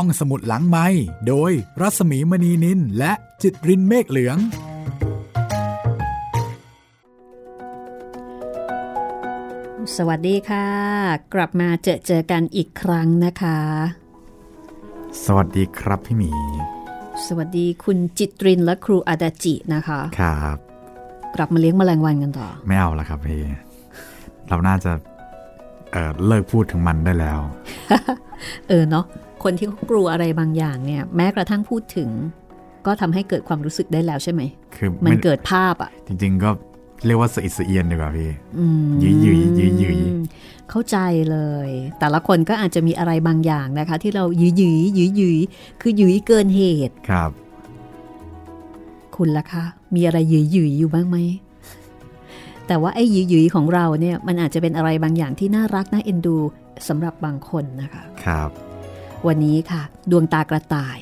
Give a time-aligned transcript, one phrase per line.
[0.00, 0.86] ห้องสมุดหลังไม้
[1.28, 4.38] โดยรัสมีมณีนินและจิตรินเมฆเหลือง
[9.96, 10.66] สวัสดีค่ะ
[11.34, 13.58] กลับมาเจอเจอกันอีกครั้งนะคะ
[15.24, 16.32] สวัสดีครับพี่หมี
[17.26, 20.56] สวัสดีคุณจิตรินและครูอาดาจินะคะ ครับ
[21.34, 23.40] กลับมาเลี้ยงแมลงวันกันต่อ ไม่เอาละครับพี่
[24.48, 24.92] เราน่าจะ
[25.92, 27.40] เอ่อเลิกพูดถึงมันได้แล้ว
[28.70, 29.06] เออเนาะ
[29.46, 32.08] คนที่เขากลัวอะไรบางอย่างเนี่ย แม้กระทั่งพูดถึง
[32.86, 34.42] ก็ทำให้เกิดความรู้สึกได้แล้วใช่ไหม
[34.76, 36.50] คือมันไเกิดภาพอะ จริง ๆ ก็
[37.06, 39.96] เรียกว่าสะอิดสะเอียนดีกว่าพี่อืมหยืยหยืยหยืยหยืย
[40.70, 40.96] เข้าใจ
[41.30, 45.38] เลย แต่ละคนก็อาจจะมีอะไรบางอย่างนะคะ ที่เราหยืยหยืยหยืยหยืย
[45.80, 47.30] คือหยืยเกินเหตุครับ
[49.16, 51.16] คุณล่ะคะ มีอะไรหยืยหยืยอยู่บ้างไหม
[52.66, 56.36] แต่ว่าไอ้หยืยหยืยของเราเนี่ยมันอาจจะเป็นอะไรบางอย่างที่น่ารักน่าเอ็นดู
[56.88, 58.65] สำหรับบางคนนะคะ ครับ
[59.26, 60.98] วันนี้ค่ะ ดวงตากระต่าย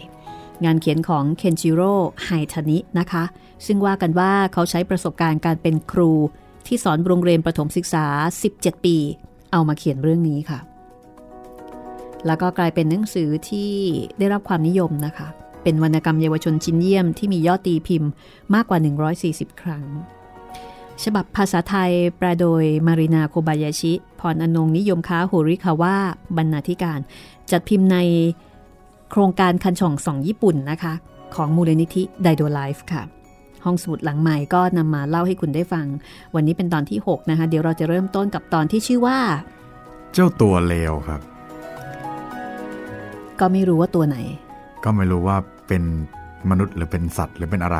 [0.64, 1.92] งานเขียนของเคนจิโร่
[2.24, 3.24] ไฮทานินะคะ
[3.66, 6.12] ซึ่งว่ากันว่าเขาใช้ประสบการณ์การเป็นครู
[6.66, 8.06] ที่สอนโรงเรียนประถมศึกษา
[8.48, 8.96] 17 ปี
[9.52, 10.58] เอามาเขียนเรื่องนี้ค่ะ
[12.26, 13.72] แล้วก็กลายเป็นหนังสือที่
[14.18, 15.28] ได้รับความนิยมนะคะ
[15.62, 18.10] เป็นวรรณกรรมเยาวชนชิ้นเยี่ยมที่มียอดตีพิมพ์
[18.54, 18.78] มากกว่า
[19.52, 19.84] 140 ครั้ง
[21.04, 25.96] ฉบับภาษาไทยแปลโดยมารินาโคบายาชิ พรอนงค์ นิยมค้าโฮริคาว่า
[26.36, 27.00] บรรณาธิการ
[27.50, 27.98] จัดพิมพ์ใน
[29.10, 30.92] โครงการคันฉ่องส่องญี่ปุ่นนะคะ
[31.34, 33.02] ของมูลนิธิไดโดไลฟ์ค่ะ
[33.64, 35.86] ห้องสมุดหลังใหม่ก็นำมาเล่าให้คุณได้ฟัง
[36.34, 39.18] วันนี้เป็นตอนที่ 6 นะคะ เดี๋ยวเราจะเริ่มต้นกับตอนที่ชื่อว่า
[40.12, 41.20] เจ้าตัวเลวครับ
[43.40, 44.16] ก็ไม่รู้ว่าตัวไหน
[44.84, 45.36] ก็ไม่รู้ว่า
[45.68, 45.82] เป็น
[46.50, 47.78] มนุษย์หรือเป็นสัตว์หรือเป็นอะไร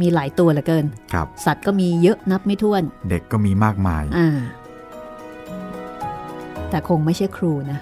[0.00, 4.38] มีหลายตัวเหลือเกิน ครับ สัตว์ก็มีเยอะนับไม่ถ้วน เด็กก็มีมากมาย อ่า
[6.70, 7.78] แต่คงไม่ใช่ครูนะ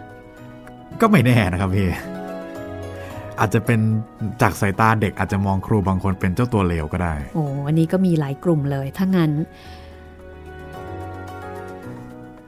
[1.01, 1.89] ก็ไม่แน่นะครับพี่
[3.41, 3.81] อาจจะเป็น
[4.43, 9.33] จากสายตาเด็กอาจจะมองครูบางคนเป็นเจ้าตัวเลวก็ได้ โอ้วันนี้ก็มีหลายกลุ่มเลย ถ้างั้น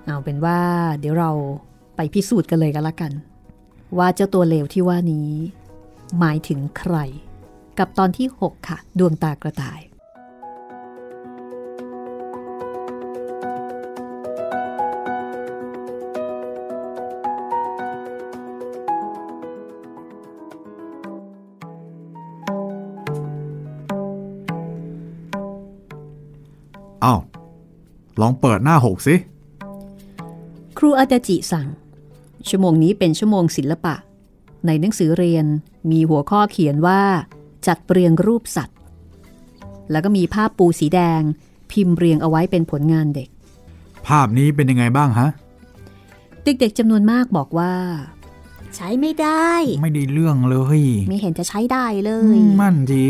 [0.06, 0.58] เอาเป็นว่า
[1.00, 1.30] เดี๋ยวเรา
[1.96, 3.12] ไปพิสูจน์กันเลยกันละกัน
[3.98, 5.28] ว่าเจ้าตัวเลวที่ว่านี้
[6.18, 6.96] หมายถึงใคร
[7.78, 9.80] กับตอนที่ 6 ค่ะ ดวงตากระต่าย
[28.20, 29.14] ลองเปิดหน้าหกสิ
[30.78, 31.68] ครูอาดาจิสั่ง
[32.48, 33.94] ชั่วโมงนี้เป็นชั่วโมงศิลปะ
[34.66, 35.46] ในหนังสือเรียน
[35.90, 37.02] มีหัวข้อเขียนว่า
[37.66, 38.78] จัดเรียงรูปสัตว์
[39.90, 41.22] แล้วก็มีภาพปูสีแดง
[41.72, 43.28] พิมพ์เรียงเอาไว้เป็นผลงานเด็ก
[44.06, 45.28] ภาพนี้เป็นยังไงบ้างฮะ
[46.44, 47.72] เด็กๆจำนวนมากบอกว่า
[48.74, 49.52] ใช้ไม่ได้
[49.82, 53.02] ไม่ได้เรื่องเลย ไม่เห็นจะใช้ได้เลอืยมมั่นที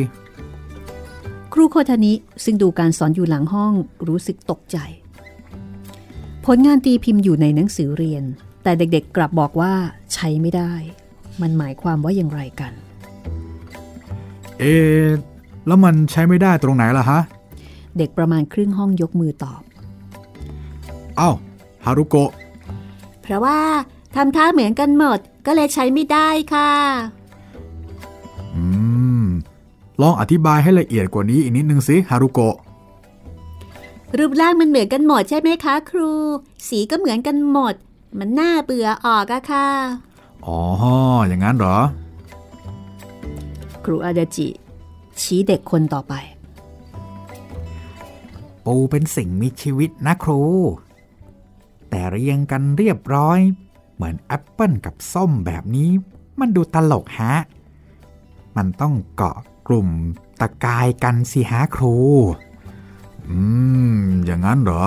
[1.56, 2.12] ครูโคทานิ
[2.44, 3.72] ซึ่งดูการสอนอยู่หลังห้อง
[4.08, 4.76] รู้สึกตกใจ
[6.46, 8.24] ผลงานตีพิมพ์อยู่ในหนังสือเรียน
[8.62, 9.72] แต่เด็กๆกลับบอกว่า
[10.14, 10.72] ใช้ไม่ได้
[11.40, 12.72] มันหมายความว่าอย่างไรกัน
[14.58, 15.08] เอะ
[15.66, 17.20] แล้วมันใช้ไม่ได้ตรงไหนล่ะฮะ
[17.98, 19.62] เด็กประมาณครึ่งห้องยกมือตอบ
[21.16, 21.30] เอ้า
[21.84, 22.30] ฮารุโกะ
[23.22, 23.58] เพราะว่า
[24.14, 26.70] ทำท่าเหมือนกันหมดก็เลยใช้ไม่ได้ค่ะ
[27.23, 27.23] อืม
[30.00, 32.56] ลองอธิบายให้ละเอียดกว่านี้อีกนิดนึงสิฮารุโกะ
[34.18, 36.10] รูปร่างมันเหมือนกันหมดใช่ไหมคะครู
[36.68, 37.74] สีก็เหมือนกันหมด
[38.18, 39.68] มันน่าเบื่อออกอะค่ะ
[40.46, 40.60] อ๋อ
[41.28, 41.78] อย่างนั้นเหรอ
[43.84, 44.48] ครูอาดาจิ
[45.20, 46.14] ชี้เด็กคนต่อไป
[48.64, 50.42] ปูเป็นสิ่งมีชีวิตนะครู
[51.90, 53.38] แต่เรียงกันเรียบร้อย
[53.94, 55.90] เหมือนแอปเปิลกับส้มแบบนี้
[56.40, 57.34] มันดูตลกฮะ
[58.56, 59.38] มันต้องเกาะ
[59.68, 59.88] กลุ่ม
[60.40, 61.96] ตะกายกันสิฮะครู
[63.28, 63.38] อื
[63.96, 64.86] ม อย่างนั้นเหรอ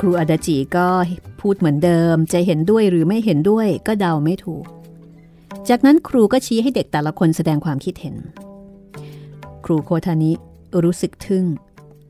[0.00, 0.88] ครูอาดาจิก็
[1.40, 4.64] พูดเหมือนเดิม จะเห็นด้วยหรือไม่เห็นด้วยก็เดาไม่ถูก
[5.68, 8.16] จากนั้นครูก็ชี้ให้เด็กแต่ละคนแสดงความคิดเห็น
[9.64, 10.32] ครูโคทานิ
[10.84, 11.44] รู้สึกทึ่ง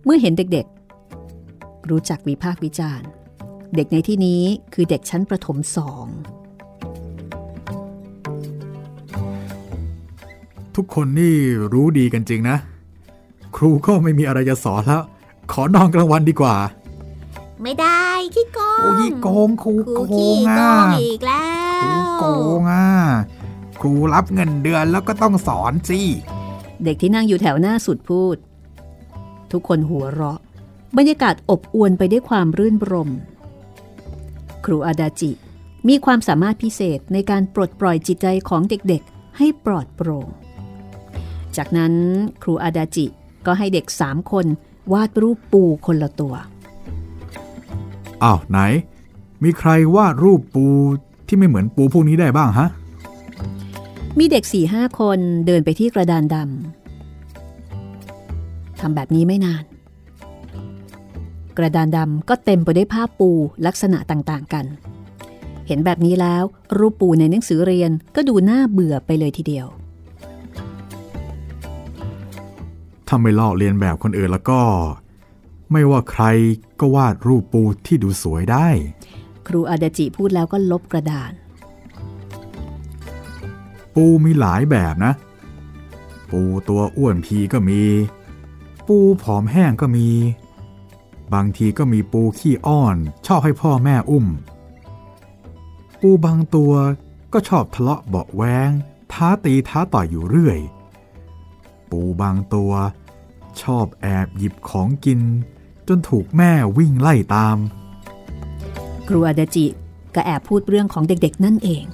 [0.05, 3.09] เมื่อเห็นเด็กๆ รู้จักวิพากษ์วิจารณ์
[3.77, 4.43] เด็กในที่นี้
[4.75, 6.07] คือเด็กชั้นประถมสอง
[10.77, 11.37] ทุกคนนี่
[11.73, 12.57] รู้ดีกันจริงนะ
[13.57, 15.03] ครูก็ไม่มีอะไรจะสอนแล้ว
[15.53, 16.57] ขอนอนกลางวันดีกว่า
[17.63, 18.03] ไม่ได้
[18.35, 21.47] ขี้โกงโอ้ยโกงครูครูโกขี้งโกอะงอีกแล้
[21.83, 22.25] ครูวโก
[22.59, 22.87] งอะ
[23.81, 26.01] ครูรับเงินเดือนแล้วก็ต้องสอนสิ
[26.85, 28.37] เด็กที่นั่งอยู่แถวหน้าสุดพูด
[29.53, 30.39] ทุกคนหัวเราะ
[30.97, 33.11] บรรยากาศอบอวลไปด้วยความรื่นรม
[34.65, 35.31] ครูอาดาจิ
[35.89, 40.29] มีความสามารถพิเศษในการปลดปล่อยจิตใจของเด็กๆ ให้ปลอดโปร่ง
[41.59, 41.93] จากนั้น
[42.43, 43.07] ครูอาดาจิ
[43.47, 44.47] ก็ให้เด็กสามคน
[44.93, 46.35] วาดรูปปูคนละตัว
[48.23, 48.59] อ้าวไหน
[49.43, 50.67] มีใครวาดรูปปู
[51.27, 52.69] ที่ไม่เหมือนปูพวกนี้ได้บ้างฮะ
[54.19, 59.65] มีเด็กสี่ห้าคนเดินไปที่กระดานดำทำแบบนี้ไม่นาน
[61.59, 63.31] กระดานดำก็เต็มไปด้วยภาพปู
[63.67, 64.65] ลักษณะต่างๆกัน
[65.67, 66.43] เห็นแบบนี้แล้ว
[66.79, 69.67] รูปปูในหนังสือเรียนก็ดูน่าเบื่อไปเลยทีเดียว
[73.07, 74.63] ถ้าไม่ลอกเรียนแบบคนอื่นแล้วก็
[75.73, 76.25] ไม่ว่าใคร
[76.81, 78.69] ก็วาดรูปปูที่ดูสวยได้
[79.47, 81.33] ครูอาดาจิพูดแล้วก็ลบกระดาน
[83.95, 85.13] ปูมีหลายแบบนะ
[86.31, 87.83] ปูตัวอ้วนพีก็มี
[88.87, 90.09] ปูผอมแห้งก็มี
[91.35, 94.27] บางทีก็มีปูขี้อ้อน ชอบให้พ่อแม่อุ้ม
[96.01, 96.73] ปูบางตัว
[97.33, 98.71] ก็ชอบทะเลาะเบาะแวง
[99.13, 100.59] ท้าตีท้าต่อยอยู่เรื่อย
[101.97, 102.73] ปูบางตัว
[103.63, 105.21] ชอบแอบหยิบของกิน
[105.89, 107.57] จนถูกแม่วิ่งไล่ตาม
[109.09, 109.67] ครูอาดาจิ
[110.15, 111.85] ก็แอบพูดเรื่องของเด็กๆนั่นเอง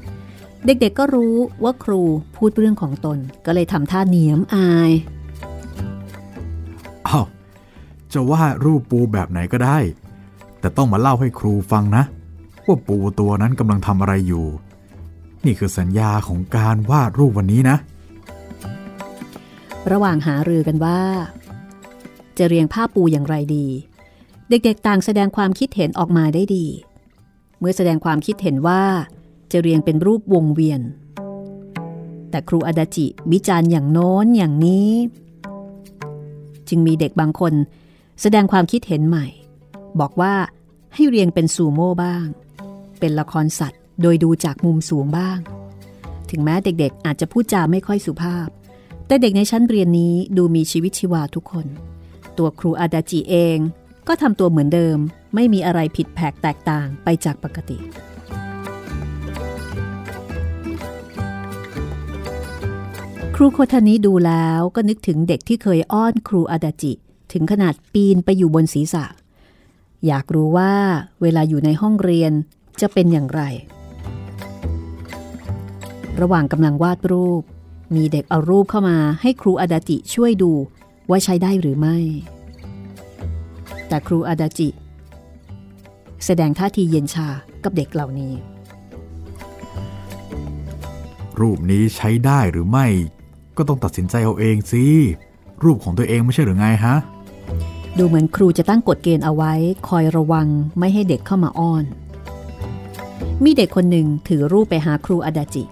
[0.67, 2.03] เด็กๆก็รู้ว่าครู
[2.37, 4.91] พูดเรื่องของตนก็เลยทำท่าเหนียมอาย
[7.09, 7.27] อ้าว
[8.13, 9.79] จะวาดรูปปูแบบไหนก็ได้
[10.61, 12.05] แต่ต้องมาเล่าให้ครูฟังนะ
[12.67, 14.47] ว่าปูตัวนั้นกำลังทำอะไรอยู่
[15.45, 17.77] นี่คือสัญญาของการวาดรูปวันนี้นะ
[19.91, 21.03] ระหว่างหารือกันว่า
[22.39, 23.67] จะเรียงผ้าปูอย่างไรดี
[24.49, 26.67] เด็กๆต่างแสดงความคิดเห็นออกมาได้ดี
[27.59, 28.83] เมื่อแสดงความคิดเห็นว่า
[29.53, 30.81] จะเรียงเป็นรูปวงเวียน
[32.31, 34.93] แต่ครูอาดาจิวิจารณ์อย่างโน้นอย่างนี้
[36.69, 37.55] จึงมีเด็กบางคน
[38.21, 39.27] แสดงความคิดเห็นใหม่
[40.01, 40.35] บอกว่า
[40.95, 42.27] ให้เรียงเป็นซูโม่บ้าง
[42.99, 45.39] เป็นละครสัตว์โดยดูจากมุมสูงบ้าง
[46.31, 48.49] ถึงแม้เด็กๆ อาจจะพูดจาไม่ค่อยสุภาพ
[49.13, 51.67] แต่เด็กในชั้นเรียนนี้ดูมีชีวิตชีวาทุกคน
[52.39, 53.59] ตัวครูอาดาจิเอง
[54.09, 54.99] ก็ทำตัวเหมือนเดิม
[55.35, 57.79] ไม่มีอะไรผิดแผกแตกต่างไปจากปกติ
[63.35, 66.93] ครูโคทานิดูแล้วก็นึกถึงเด็กที่เคยอ้อนครูอาดาจิ
[67.33, 69.05] ถึงขนาดปีนไปอยู่บนศีรษะ
[70.07, 70.75] อยากรู้ว่า
[71.23, 72.33] เวลาอยู่ในห้องเรียน
[72.81, 73.43] จะเป็นอย่างไร
[76.21, 77.45] ระหว่างกำลังวาดรูป
[77.97, 80.53] มีเด็กเอารูปเข้ามาให้ครูอาดาจิช่วยดู
[81.11, 81.97] ว่าใช้ได้หรือไม่
[83.89, 84.69] แต่ครูอาดาจิ
[86.25, 87.29] แสดงท่าทีเย็นชา
[87.65, 88.33] กับเด็กเหล่านี้
[91.41, 92.87] รูปนี้ใช้ได้หรือไม่
[93.57, 94.85] ก็ต้องตัดสินใจเอาเองสิ
[95.65, 96.97] รูปของตัวเองไม่ใช่หรือไงฮะ
[97.99, 99.53] ดูเหมือนครูจะตั้งกฎเกณฑ์เอาไว้
[99.89, 100.47] คอยระวัง
[100.79, 101.85] ไม่ให้เด็กเข้ามาอ้อน
[103.45, 105.65] มีเด็กคนหนึ่งถือรูปไปหาครูอาดาจิ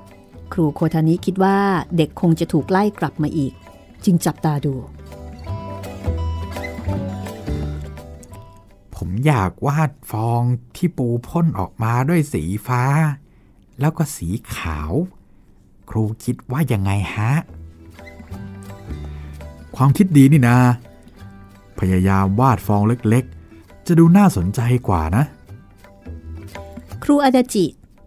[0.52, 1.58] ครูโคทานิคิดว่า
[1.96, 3.52] เด็กคงจะถูกไล่กลับมาอีก
[4.04, 4.74] จึงจับตาดู
[8.94, 10.42] ผมอยากวาดฟอง
[10.76, 12.82] ที่ปูพ่นออกมาด้วยสีฟ้า
[13.80, 14.92] แล้วก็สีขาว
[15.90, 17.32] ครูคิดว่ายังไงฮะ
[19.76, 20.56] ความคิดดีนี่นา
[21.78, 25.24] พยายามวาดฟองเล็กๆ จะดูน่าสนใจกว่านะ
[27.02, 27.64] ครูอาดาจิ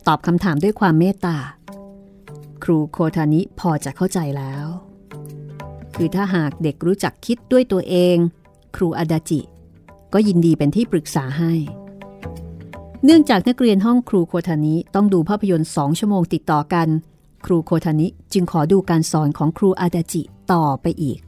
[0.08, 1.38] ตอบคำถามด้วยความเมตตา
[2.64, 4.66] ครูโคทานิพอจะเข้าใจแล้ว
[5.96, 8.18] คือถ้าหากเด็กรู้จักคิดด้วยตัวเอง
[8.76, 9.42] ครูอาดาจิ
[10.14, 11.54] ก็ยินดีเป็นที่ปรึกษาให้
[13.04, 16.88] เนื่องจากนักเรียนห้องครูโคทานิต้องดูภาพยนตร์สองชั่วโมงติดต่อกัน
[17.46, 21.20] ครูโคทานิจึงขอดูการสอนของครูอาดาจิต่อไปอีก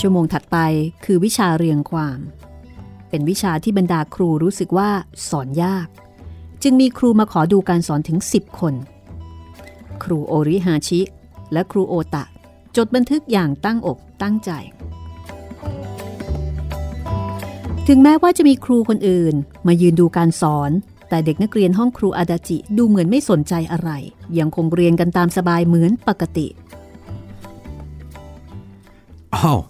[0.00, 0.56] ชั่วโมงถัดไป
[1.04, 2.18] คือวิชาเรียงความ
[3.08, 4.90] เป็นวิชาที่บรรดาครูรู้สึกว่า
[5.28, 5.88] สอนยาก
[6.62, 8.74] จึงมีครูมาขอดูการสอนถึง 10 คน
[10.02, 11.00] ครูโอริฮาชิ
[11.52, 12.24] และครูโอตะ
[12.76, 14.50] จดบันทึกอย่างตั้งอกตั้งใจ
[17.88, 19.34] ถึงแม้ว่าจะมีครูคนอื่น
[19.66, 20.70] มายืนดูการสอน
[21.08, 23.90] แต่เด็กนักเรียนห้องครูอาดาจิดูเหมือนไม่สนใจอะไร
[24.38, 26.46] ยังคงเรียนกันตามสบายเหมือนปกติ
[29.34, 29.60] อ้าว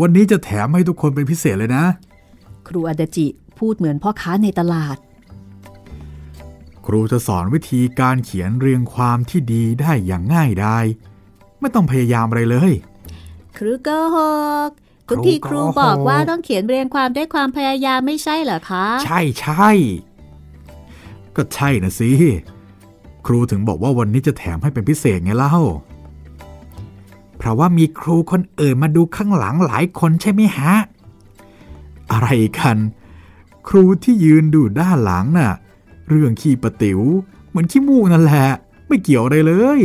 [0.00, 1.84] วันนี้จะแถมให้ทุกคนเป็นพิเศษเลยนะ
[2.68, 3.26] ครูอาดาจิ
[3.58, 4.96] พูดเหมือนพ่อค้าในตลาด
[6.86, 10.84] ครูจะสอนวิธีการเขียนเรียงความที่ดีได้อย่างง่ายดาย
[11.60, 12.72] ไม่ต้องพยายามอะไรเลย
[13.56, 14.16] ครูโกห
[14.66, 14.70] ก
[15.08, 19.70] ทุกครูทีครูโกหกบอกว่าต้องเขียนเรียงความด้วยความพยายามไม่ใช่เหรอคะ ใช่ใช่
[21.36, 22.10] ก็ใช่นะสิ
[23.26, 25.56] ครูถึงบอกว่าวันนี้จะแถมให้เป็นพิเศษไงเล่า
[27.36, 30.74] เพราะว่ามีครูคนอื่นมาดูข้างหลังหลายคนใช่ไหมฮะ
[32.12, 32.28] อะไร
[32.58, 32.76] กัน
[33.68, 35.52] ครูที่ยืนดูด้านหลังน่ะ
[36.08, 37.00] เรื่องขี้ประติว๋ว
[37.48, 38.46] เหมือนขี้มูกนั่นแหละ
[38.88, 39.80] ไม่เกี่ยวอะไรเลย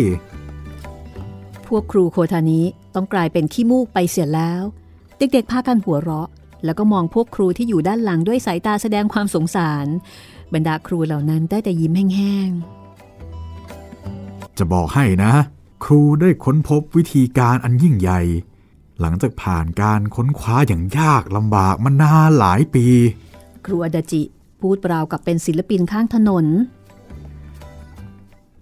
[1.67, 4.63] พวกครูโคทานี้ต้องกลายเป็นขี้มูกไปเสียแล้ว
[5.17, 6.29] เด็กๆพากันหัวเราะ
[6.65, 9.87] แล้วก็มองพวกครูที่อยู่ด้านหลังด้วยสายตาแสดงความสงสาร
[10.53, 12.49] บรรดาครูเหล่านั้นได้แต่ยิ้มแห้ง
[14.57, 15.33] จะบอกให้นะ
[15.83, 18.21] ครูได้ค้นพบวิธีการอันยิ่งใหญ่
[18.99, 24.21] หลังจากผ่านการค้นคว้าอย่างยากลำบากมานานหลายปีๆครูอดาจิ
[24.61, 26.45] พูดราวกับเป็นศิลปินข้างถนน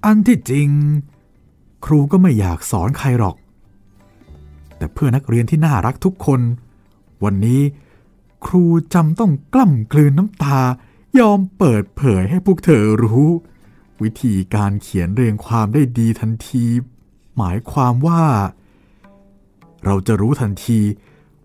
[0.05, 0.69] อันที่จริง
[1.85, 3.35] ครูก็ไม่อยากสอนใครหรอก
[4.77, 6.41] แต่เพื่อนักเรียนที่น่ารักทุกคน
[7.23, 7.61] วันนี้
[8.45, 10.59] ครูจำต้องกล้ำกลืนน้ำตา
[11.19, 13.27] ยอมเปิดเผยให้พวกเธอรู้
[14.01, 16.65] วิธีการเขียนเรียงความได้ดีทันที
[17.37, 18.23] หมายความว่า
[19.85, 20.79] เราจะรู้ทันที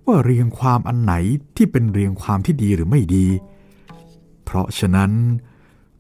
[0.05, 1.15] ว่าเรียงความอันไหน
[1.57, 3.27] ที่เป็นเรียงความที่ดีหรือไม่ดี
[4.45, 5.13] เพราะฉะนั้น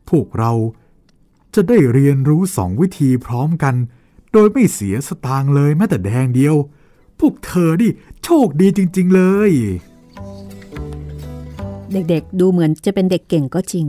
[0.08, 0.52] พวกเรา
[1.54, 3.74] จะได้เรียนรู้สองวิธีพร้อมกัน
[4.32, 6.56] โดยไม่เสียสตางค์เลยแม้แต่แดงเดียว
[7.20, 7.88] พวกเธอดิ
[8.24, 9.50] โชคดีจริง ๆ เลย
[11.92, 13.86] เด็กๆ ดูเหมือนจะเป็นเด็กเก่งก็จริง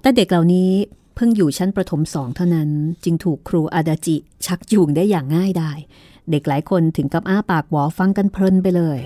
[0.00, 0.70] แต่เด็กเหล่านี้
[1.14, 2.70] เพิ่งอยู่ชั้นประถมสองเท่านั้น
[3.04, 5.78] จึงถูกครูอาดาจิ ชักจูงได้อย่างง่ายดาย
[6.30, 8.98] เด็กหลายคนถึงกับอ้าปากหวอฟังกันเพลินไปเลย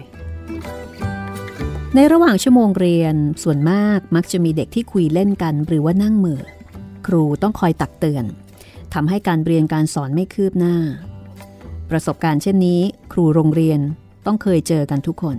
[1.94, 6.40] ในระหว่างชั่วโมงเรียนส่วนมากมักจะมีเด็กที่คุยเล่นกันหรือว่านั่งมือ
[7.06, 8.24] ครูต้องคอยตักเตือน
[8.94, 10.76] ทำให้การเรียนการสอนไม่คืบหน้า
[11.90, 12.80] ประสบการณ์เช่นนี้
[13.12, 13.80] ครูโรงเรียน
[14.26, 15.36] ต้องเคยเจอกันทุกคน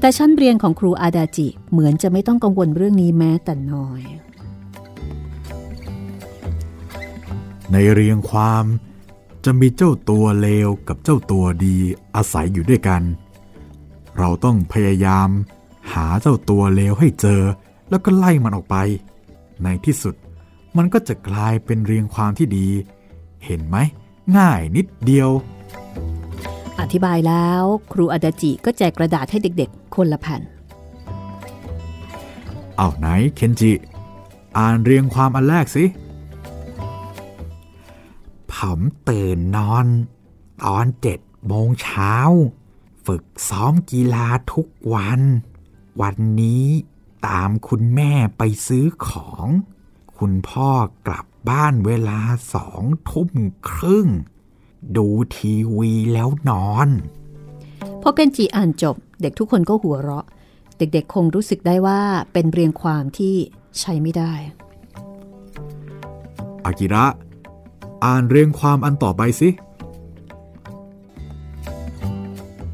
[0.00, 4.02] แต่ชั้นเรียนของครูอาดาจิเหมือนจะไม่ต้องกังวลเรื่องนี้แม้แต่น้อย
[7.72, 8.64] ในเรียงความ
[9.44, 11.76] จะมีเจ้าตัวเลวกับเจ้าตัวดี
[12.16, 13.02] อาศัยอยู่ด้วยกัน
[14.20, 15.28] เราต้องพยายาม
[15.92, 17.42] หาเจ้าตัวเลวให้เจอ
[17.90, 18.76] แล้วก็ไล่มันออกไป
[19.62, 20.14] ในที่สุด
[20.76, 22.68] มันก็จะกลายเป็นเรียงความที่ดี
[23.44, 23.76] เห็นไหม
[24.36, 25.30] ง่ายนิดเดียว
[26.80, 27.62] อธิบายแล้ว
[27.92, 30.42] ครูอาดาจิก็แจกกระดาษให้เด็กๆ คนละแผ่น
[32.76, 33.72] เอาไหนเคนจิ
[34.58, 35.84] อ่านเรียงความอันแรกสิ
[38.52, 39.86] ผมตื่นนอน
[40.64, 42.14] ตอนเจ็ดโมงเช้า
[43.10, 45.20] ฝึกซ้อมกีฬาทุกวัน
[46.00, 46.66] วันนี้
[47.26, 49.46] ตามคุณแม่ไปซื้อของ
[50.18, 50.70] คุณพ่อ
[51.06, 52.20] กลับบ้านเวลา
[52.54, 53.30] สองทุ่ม
[53.68, 54.06] ครึ่ง
[54.96, 56.88] ดูทีวีแล้วนอน
[58.02, 60.26] พอเกนจิอ่านจบ เด็กทุกคนก็หัวเราะ
[60.78, 62.00] เด็กๆคงรู้สึกได้ว่า
[62.32, 63.34] เป็นเรียงความที่
[63.80, 64.32] ใช้ไม่ได้
[66.64, 67.04] อากิระ
[68.04, 69.48] อ่านเรียงความอันต่อไปสิ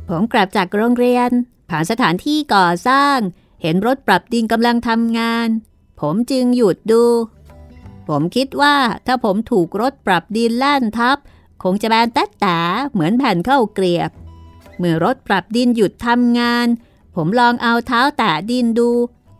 [0.08, 1.30] ผมกลับจากโรงเรียน
[1.70, 3.18] ผ่านสถานที่ก่อสร้าง
[3.62, 5.48] เห็นรถปรับดินกำลังทำงาน
[6.00, 7.04] ผมจึงหยุดดู
[8.08, 11.18] ผมคิดว่าถ้าผมถูกรถปรับดินล่านทับ
[11.62, 12.46] คงจะแบนแต๊ดต
[12.92, 14.10] เหมือนแผ่นเข้าเกลียบ
[14.78, 16.66] เมื่อรถปรับดินหยุดทำงาน
[17.16, 18.90] ผมลองเอาเท้าแตะดินดู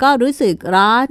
[0.03, 1.07] ก็รู้สึกร้อน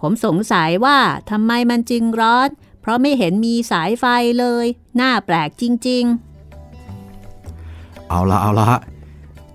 [0.00, 0.98] ผมสงสัยว่า
[1.30, 2.48] ทำไมมันจึงร้อน
[2.80, 4.04] เพราะไม่เห็นมีสายไฟ
[4.40, 4.66] เลย
[5.00, 6.04] น่าแปลกจริง
[7.26, 8.66] ๆ เอาละเอาละ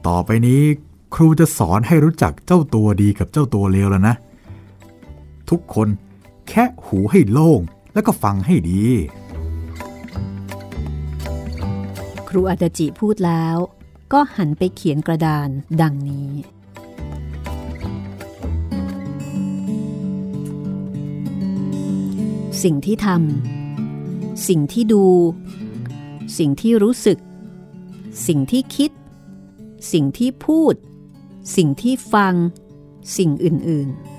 [0.08, 0.64] ต่อไปนี้
[1.16, 4.16] ครูจะสอนให้รู้จักเจ้าตัวดีกับเจ้าตัวเลวแล้วนะ
[5.50, 5.88] ทุกคน
[6.48, 7.62] แค่หูให้โล่ง
[7.94, 8.84] แล้วก็ฟังให้ดี
[12.30, 13.56] ครูอาดาจิพูดแล้ว
[14.14, 15.50] ก็หันไปเขียนกระดาน
[15.82, 16.32] ดังนี้
[22.64, 25.06] สิ่งที่ทำสิ่งที่ดู
[26.38, 27.18] สิ่งที่รู้สึก
[28.28, 28.92] สิ่งที่คิด
[29.92, 30.74] สิ่งที่พูด
[31.56, 32.34] สิ่งที่ฟัง
[33.18, 34.14] สิ่งอื่น ๆ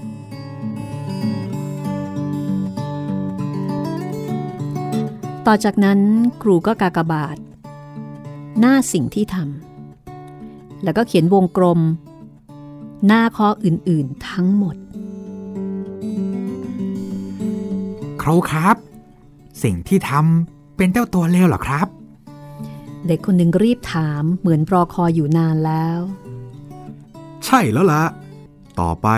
[5.46, 6.00] ต่อจากนั้น
[6.42, 7.36] ครูก็กากบาท
[8.60, 11.80] หน้าสิ่งที่ทำแล้วก็เขียนวงกลม
[13.06, 14.76] หน้าข้ออื่นๆทั้งหมด
[18.22, 18.76] ครูครับ
[19.62, 21.83] สิ่งที่ทำเป็นเจ้าตัวเลวเหรอครับ
[23.06, 26.00] เด็กคนหนึ่งรีบถามเหมือนรอคอยอยู่นานแล้ว
[27.44, 28.04] ใช่แล้วละ
[28.80, 29.08] ต่อไป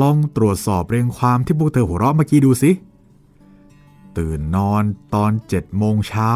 [0.00, 2.70] ลองตรวจสอบเรียงความที่พวกเธอหัวเราะเมื่อกี้ดูสิ
[4.16, 4.82] ตื่นนอน
[5.14, 6.30] ตอนเจ็ดโมงเช้า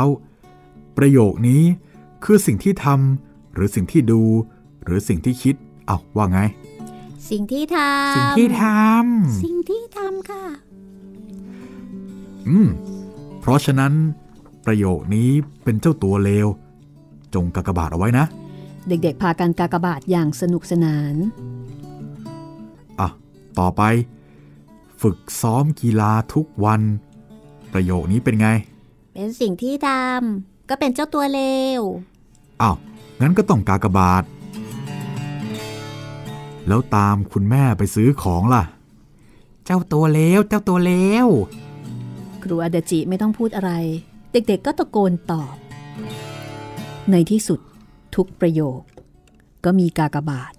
[0.97, 1.63] ประโยคนี้
[2.25, 4.23] คือสิ่งที่ทำหรือสิ่งที่ดู
[4.85, 5.55] หรือสิ่งที่คิด
[5.87, 6.41] เอาว่าไง
[7.31, 8.65] สิ่งที่ทำสิ่งที่ท
[9.45, 10.45] สิ่งที่ทำค่ะ
[12.49, 12.69] อืม
[13.41, 13.93] เพราะฉะนั้น
[14.67, 15.31] ประโยคนี้
[15.65, 16.47] เป็นเจ้าตัวเลว
[17.35, 18.27] จงกากบาทเอาไว้นะ
[18.89, 21.15] เด็กๆ พากันกากบาทอย่างสนุกสนาน
[23.01, 23.09] อะ
[23.59, 23.83] ต่อไป
[25.03, 26.83] ฝึกซ้อมกีฬาทุกวัน
[27.73, 28.49] ประโยคนี้เป็นไง
[29.15, 31.41] เป็นสิ่งที่ทำก็เป็นเจ้าตัวเล
[31.79, 31.81] ว
[32.63, 32.77] อ้าว
[33.21, 34.25] งั้นก็ต้องกากบาท
[36.69, 38.65] แล้วตามคุณแม่ไปซื้อของล่ะ
[39.65, 40.93] เจ้าตัวเลวเจ้าตัวเล
[41.25, 41.27] ว
[42.43, 43.73] ครูอาดาจิไม่ต้องพูดอะไร
[44.37, 45.55] เด็กๆก็ตะโกนตอบ
[47.11, 47.61] ในที่สุด
[48.15, 48.81] ทุกประโยค
[49.65, 50.53] ก็มีกากบาท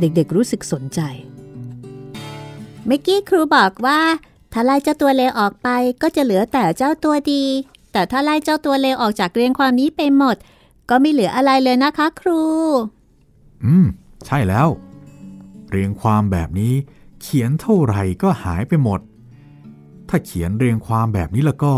[0.00, 1.00] เด็กๆรู้สึกสนใจ
[2.86, 4.00] เมื่อกี้ครูบอกว่า
[4.52, 5.68] ถ้าไล่เจ้าตัวเลวออกไป
[6.02, 7.44] ก็จะเหลือแต่เจ้าตัวดี
[7.92, 10.36] แต่ถ้าไล่เจ้าตัวเลวออกจากเรียงความนี้ไปหมด
[10.88, 12.42] ก็ไม่เหลืออะไรเลยนะคะครู
[13.64, 13.86] อืม
[14.26, 14.68] ใช่แล้ว
[15.70, 16.74] เรียงความแบบนี้
[17.20, 19.00] เขียนเท่าไหร่ก็หายไปหมด
[20.08, 21.74] ถ้าเขียนเรียงความแบบนี้แล้วก็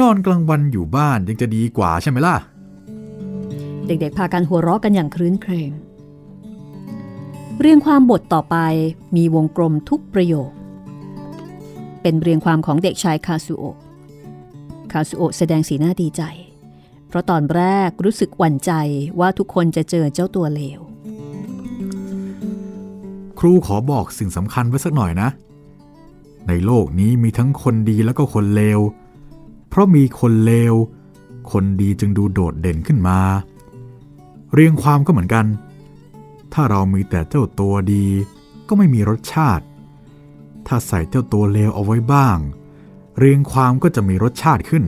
[0.00, 2.36] นอนกลางวันอยู่บ้านยังจะดีกว่าใช่ไหมล่ะ
[3.86, 5.70] เด็กๆ พากันหัวเราะกันอย่างครื้นเครง
[7.60, 8.56] เรียงความบทต่อไป
[9.16, 10.50] มีวงกลมทุกประโยค
[12.02, 13.76] เป็นเรียงความของเด็กชายคาซูโอะ
[14.92, 16.22] คาซูโอะแสดงสีหน้าดีใจ
[17.08, 18.72] เพราะตอนแรกรู้สึกหวั่นใจ
[19.20, 20.80] ว่าทุกคนจะเจอเจ้าตัวเลว
[23.38, 25.28] ครูขอบอกสิ่งสำคัญไว้สักหน่อยนะ
[26.48, 28.80] ในโลกนี้มีทั้งคนดีแล้วก็คนเลว
[29.68, 30.74] เพราะมีคนเลว
[31.52, 33.18] คนดีจึงดูโดดเด่นขึ้นมา
[34.52, 35.46] เรียงความก็เหมือนกัน
[36.52, 38.06] ถ้าเรามีแต่เจ้าตัวดี
[38.68, 39.64] ก็ไม่มีรสชาติ
[40.66, 42.38] ถ้าใส่เจ้าตัวเลวเอาไว้บ้าง
[43.18, 44.84] เรียงความก็จะมีรสชาติขึ้น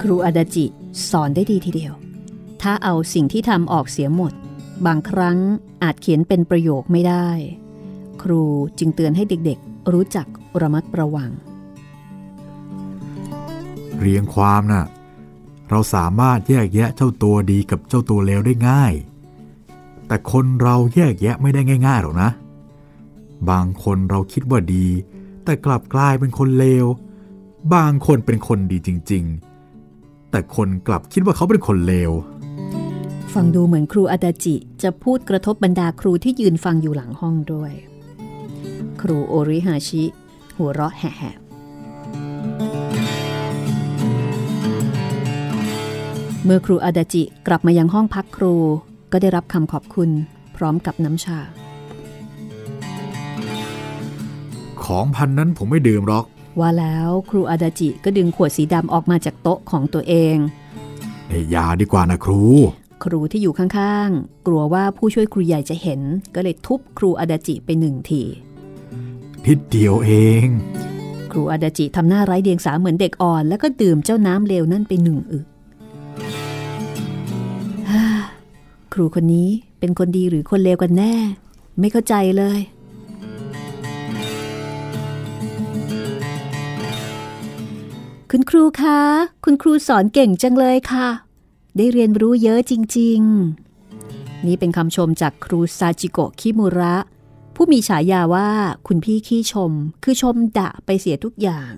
[0.00, 0.64] ครูอาดาจิ
[1.10, 1.92] สอนได้ดีทีเดียว
[2.62, 4.32] ถ้าเอาสิ่งที่ทำออกเสียหมด
[4.86, 5.38] บางครั้ง
[5.82, 7.28] อาจเขียนเป็นประโยคไม่ได้
[8.22, 8.42] ครู
[8.78, 10.26] จึงเตือนให้เด็กๆ รู้จัก
[10.60, 11.30] ระมัดระวัง
[13.98, 14.86] เรียงความน่ะ
[15.70, 18.92] เราสามารถแยกแยะเจ้าตัวดีกับเจ้าตัวเลวได้ง่าย
[20.06, 22.30] แต่คนเราแยกแยะไม่ได้ง่ายๆหรอกนะ
[23.50, 24.86] บางคนเราคิดว่าดี
[25.44, 26.86] แต่กลับกลายเป็นคนเลว
[27.74, 29.24] บางคนเป็นคนดีจริง
[29.78, 32.12] ๆ แต่คนกลับคิดว่าเขาเป็นคนเลว
[33.34, 37.72] ฟังดูเหมือนครูอาดาจิจะพูดกระทบบรรดาครูที่ยืนฟังอยู่หลังห้องด้วย
[39.00, 40.04] ครูโอริฮาชิ
[40.56, 41.50] หัวเราะแหบๆ
[46.44, 48.54] เมื่อครูอาดาจิกลับมายังห้องพักครู
[49.12, 50.10] ก็ได้รับคำขอบคุณ
[50.56, 51.38] พร้อมกับน้ำชา
[54.84, 56.24] ของพันนั้นผมไม่ดื่มหรอก
[56.60, 60.36] ว่าแล้วครูอาดาจิก็ดึงขวดสีดำออกมาจากโต๊ะของตัวเอง
[61.28, 62.42] เอยาดีกว่านะครู
[63.04, 66.00] ครูที่อยู่ข้างๆ กลัวว่าผู้ช่วยครูใหญ่จะเห็น
[66.34, 68.22] ก็เลยทุบครูอาดาจิไปหนึ่งที
[69.46, 70.10] นิดเดียวเอ
[70.44, 70.46] ง
[71.30, 75.46] ครูอาดาจิทำหน้าไร้เดียงสาเหมือนเด็กอ่อน แล้วก็ดื่มเจ้าน้ำเลวนั่นไปหนึ่งอึก
[78.92, 79.48] ครูคนนี้
[79.78, 81.14] เป็นคนดีหรือคนเลวกันแน่
[81.78, 82.60] ไม่เข้าใจเลย
[88.30, 89.00] คุณครูคะ
[89.44, 91.08] คุณครูสอนเก่งจังเลยค่ะ
[91.76, 93.20] ได้เรียนรู้เยอะจริง
[93.84, 96.94] ๆ นี่เป็นคำชมจากครูซาจิโกะคิมุระ
[97.62, 98.48] ผู้มีฉายาว่า
[98.86, 99.72] คุณพี่ขี้ชม
[100.04, 101.72] คือชมดะไปเสียทุกอย่าง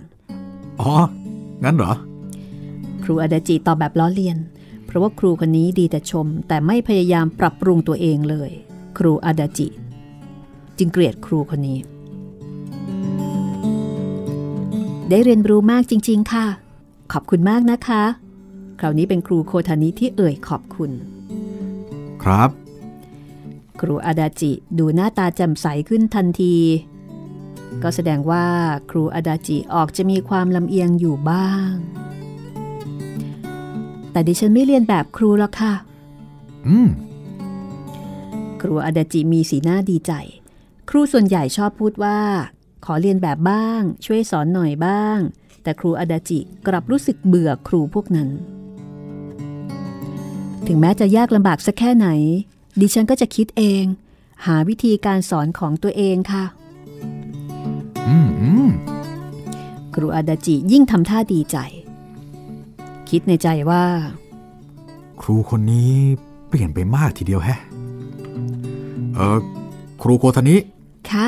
[0.80, 0.92] อ๋อ
[1.64, 1.92] งั้นเหรอ
[3.02, 4.38] ครูอาดาจิตอบแบบล้อเลียน
[4.86, 8.50] เพราะว่าครูคนนี้ดีแต่ชม แต่ไม่พยายามปรับปรุงตัวเองเลย
[8.98, 9.68] ครูอาดาจิ
[10.78, 11.78] จึงเกลียดครูคนนี้
[15.08, 16.46] ได้เรียนรู้มากจริง ๆ ค่ะ
[17.12, 18.02] ขอบคุณมากนะคะ
[18.80, 20.90] คราวนี้เป็นครูโคทานิที่เอ่ยขอบคุณ
[22.22, 22.61] ครับ
[23.84, 26.56] ครูอาดาจิดูหน้าตาแจ่มใสขึ้นทันที
[27.82, 28.46] ก็แสดงว่า
[28.90, 31.70] ครูอาดาจิออกจะมีความลำเอียงอยู่บ้าง
[34.12, 35.74] แต่ดิฉันไม่เรียนแบบครูหรอกค่ะ
[36.66, 36.88] อืม
[38.62, 40.12] ครูอาดาจิมีสีหน้าดีใจ
[40.90, 42.18] ครูส่วนใหญ่ชอบพูดว่า
[42.84, 45.18] ขอเรียนแบบบ้าง ช่วยสอนหน่อยบ้าง
[45.62, 48.28] แต่ครูอาดาจิกลับรู้สึกเบื่อครูพวกนั้น
[50.66, 52.08] ถึงแม้จะยากลำบากสักแค่ไหน
[52.80, 53.84] ดิฉันก็จะคิดเอง
[54.46, 56.44] หาวิธีการสอนของตัวเองค่ะ
[58.08, 58.68] อืมอืม
[59.94, 61.56] ครูอาดาจิยิ่งทำท่าดีใจ
[63.08, 63.84] คิดในใจว่า
[65.20, 65.90] ครูคนนี้
[66.48, 67.58] เปลี่ยนไปมากทีเดียวแฮะ
[69.14, 69.38] เออ
[70.02, 70.56] ครูโคทานิ
[71.10, 71.26] คะ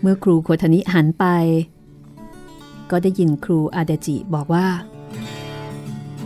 [0.00, 1.24] เมื่อครูโคทานิหันไป
[2.90, 4.66] ก็ได้ยินครูอาดาจิบอกว่า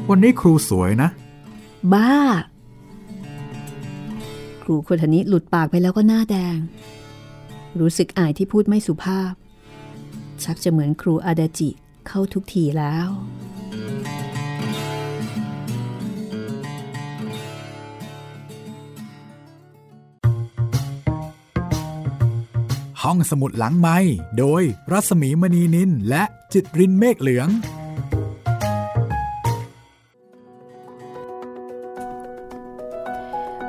[0.08, 1.08] วันนี้ครูสวยนะ
[1.92, 2.10] บ้า
[2.42, 2.49] ค
[4.70, 6.59] รูคทานิหลุดปากไปแล้วก็หน้าแดง
[7.80, 9.33] รู้สึกอายที่พูดไม่สุภาพ
[10.42, 11.70] ชักจะเหมือนครูอาดาจิ
[12.09, 13.09] เข้าทุกทีแล้ว
[23.02, 23.98] ห้องสมุดหลังไม้
[24.38, 27.48] โดยรัสมีมณีนินและจิตรินเมฆเหลือง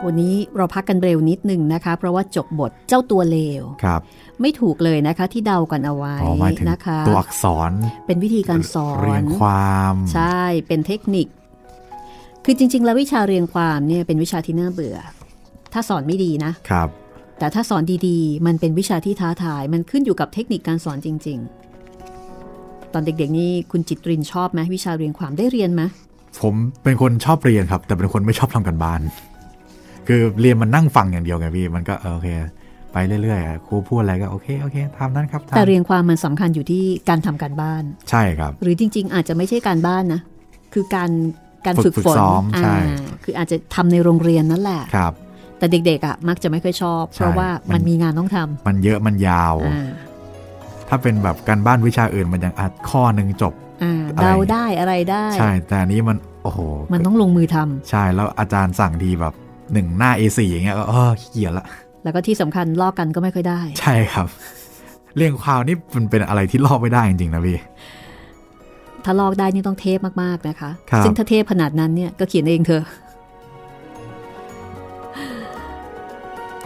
[0.05, 4.01] วันนี้เราพักกันเร็วนิดนึงนะคะ เพราะว่าจบบทเจ้าตัวเลวครับ
[4.41, 7.71] ไม่ถูกเลยนะคะที่เดากันเอาไว้อ๋อหมายถึงนะคะ ตัวอักษร
[8.05, 11.27] เป็นวิธีการสอนเรียงความ ใช่เป็นเทคนิค
[12.45, 14.97] คือจริง ๆ แล้ววิชาเรียงความเนี่ยเป็นวิชาที่น่าเบื่อ
[15.73, 16.89] ถ้าสอนไม่ดีนะครับ
[17.39, 21.39] แต่ถ้าสอนดีๆ มันเป็นวิชาที่ท้าทาย มันขึ้นอยู่กับเทคนิคการสอนจริง
[22.15, 25.81] ๆ ตอนเด็กๆนี่คุณจิตรินชอบไหมวิชาเรียงความได้เรียนไหม
[26.41, 29.01] ผมเป็นคนชอบเรียนครับ แต่เป็นคนไม่ชอบทำกันบ้าน
[30.13, 32.29] คือเรียนมันนั่งฟังอย่างเดียวไงพี่มันก็เออโอเค
[32.93, 40.21] ไปเรื่อยๆอะครูพูดอะไรก็โอเคโอเคทำนั้นครับทำแต่เรียงความมันสำคัญอยู่ที่การทำการบ้าน ใช่ครับ หรือจริง ๆ อาจจะไม่ใช่การบ้านนะ
[40.73, 41.09] คือการ
[41.65, 45.13] การฝึฝึกกฝึกฝนซ้อมใช่อ่าคืออาจจะทำในโรงเรียนนั่นแหละครับ
[45.57, 49.87] แต่เด็กๆอะมักจะไม่ค่อยชอบใช่เพราะว่ามัมันนมีงานต้องทำมันเยอะมันยาวอ่า
[50.89, 56.59] ถ้าเป็นแบบการบ้านวิชาอื่นมันยังอัดข้อหนึ่งจบอ่าอะไรเดาได้อะไรได้ ใช่แต่อันนี้มันโอ้โห
[56.93, 59.33] มันต้องลงมือทำใช่แล้วอาจารย์สั่งทีแบบ
[59.73, 61.65] หนึ่งหน้า A4 อย่างเงี้ยก็เออขี้เกียจละ
[62.03, 64.27] แล้วก็ที่สำคัญลอกกันก็ไม่ค่อยได้ ใช่ครับ
[65.17, 67.57] เรื่องความนี่มันเป็นอะไรที่ลอกไม่ได้จริงๆนะพี่
[69.05, 72.83] ถ้าลอกได้นี่ต้องเทพมากๆนะคะครับซึ่งถ้าเทพขนาดนั้นเนี่ยก็เขียนเองเธอะ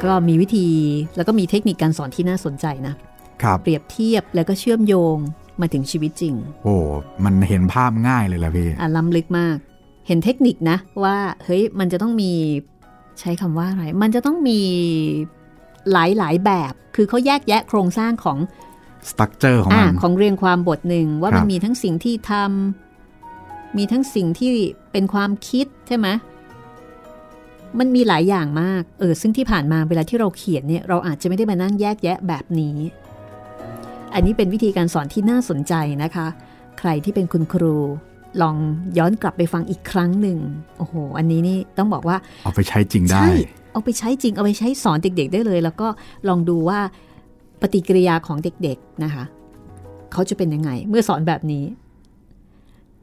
[0.04, 0.68] ก็มีวิธี
[1.15, 2.94] แล้วก็มีเทคนิคการสอนที่น่าสนใจนะ
[3.44, 5.18] ครับเปรียบเทียบแล้วก็เชื่อมโยง
[5.62, 6.76] มาถึงชีวิตจริง โอ้
[7.24, 9.58] มันเห็นภาพง่ายเลยล่ะพี่อะล้ำลึกมาก
[10.08, 12.32] เห็นเทคนิคนะว่าเฮ้ยมันจะต้องมี
[13.19, 14.62] ใช้คำว่าอะไร มันจะต้องมี
[15.91, 18.38] หลายหลายๆแบบ คือเขาแยกแยะโครงสร้างของ
[19.10, 24.51] สตั๊กเจอร์ของอ่ามันของเรียงความบทหนึ่งว่าครับมันมีทั้งสิ่งที่ทำมีทั้งสิ่งที่
[24.91, 26.08] เป็นความคิดใช่ไหม
[27.80, 32.78] มันมีหลายอย่างมาก เออ ซึ่งที่ผ่านมาเวลาที่เราเขียนเนี่ย เราอาจจะไม่ได้มานั่งแยกแยะแบบนี้
[34.13, 35.73] อันนี้เป็นวิธีการสอนที่น่าสนใจ
[36.04, 36.28] นะคะ
[36.80, 37.75] ใครที่เป็นคุณครู
[38.41, 38.56] ลอง
[38.98, 40.38] ย้อนกลับไปฟังอีกครั้งหนึ่ง
[40.78, 43.34] โอ้โห อันนี้นี่ต้องบอกว่า เอาไปใช้จริงได้ใช่
[43.71, 45.88] เอาไปใช้จริง เอาไปใช้สอนเด็ก ๆ ได้เลย แล้วก็
[46.28, 46.80] ลองดูว่า
[47.62, 49.24] ปฏิกิริยาของเด็กๆนะคะ
[50.12, 51.65] เขาจะเป็นยังไง เมื่อสอนแบบนี้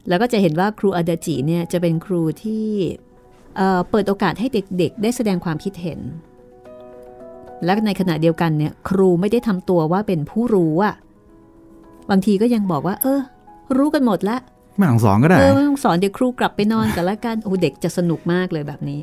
[0.09, 2.67] แล้วก็จะเห็นว่าครูอาดาจิเนี่ยจะเป็นครูที่
[3.57, 6.01] เอ่อเปิดโอกาสให้เด็ก ๆ ได้แสดงความคิดเห็น
[7.65, 10.95] และในขณะเดียวกันเนี่ยครูไม่ได้ทำตัวว่าเป็นผู้รู้อะ
[12.11, 13.21] บางทีก็ยังบอกว่า เออ
[13.77, 14.41] รู้กันหมดแล้ว
[14.77, 19.01] ไม่ต้องสอนก็ได้เออไม่ต้องสอนเดี๋ยวครูกลับไปนอนกันละกันโอ้เด็กจะสนุกมากเลยแบบนี้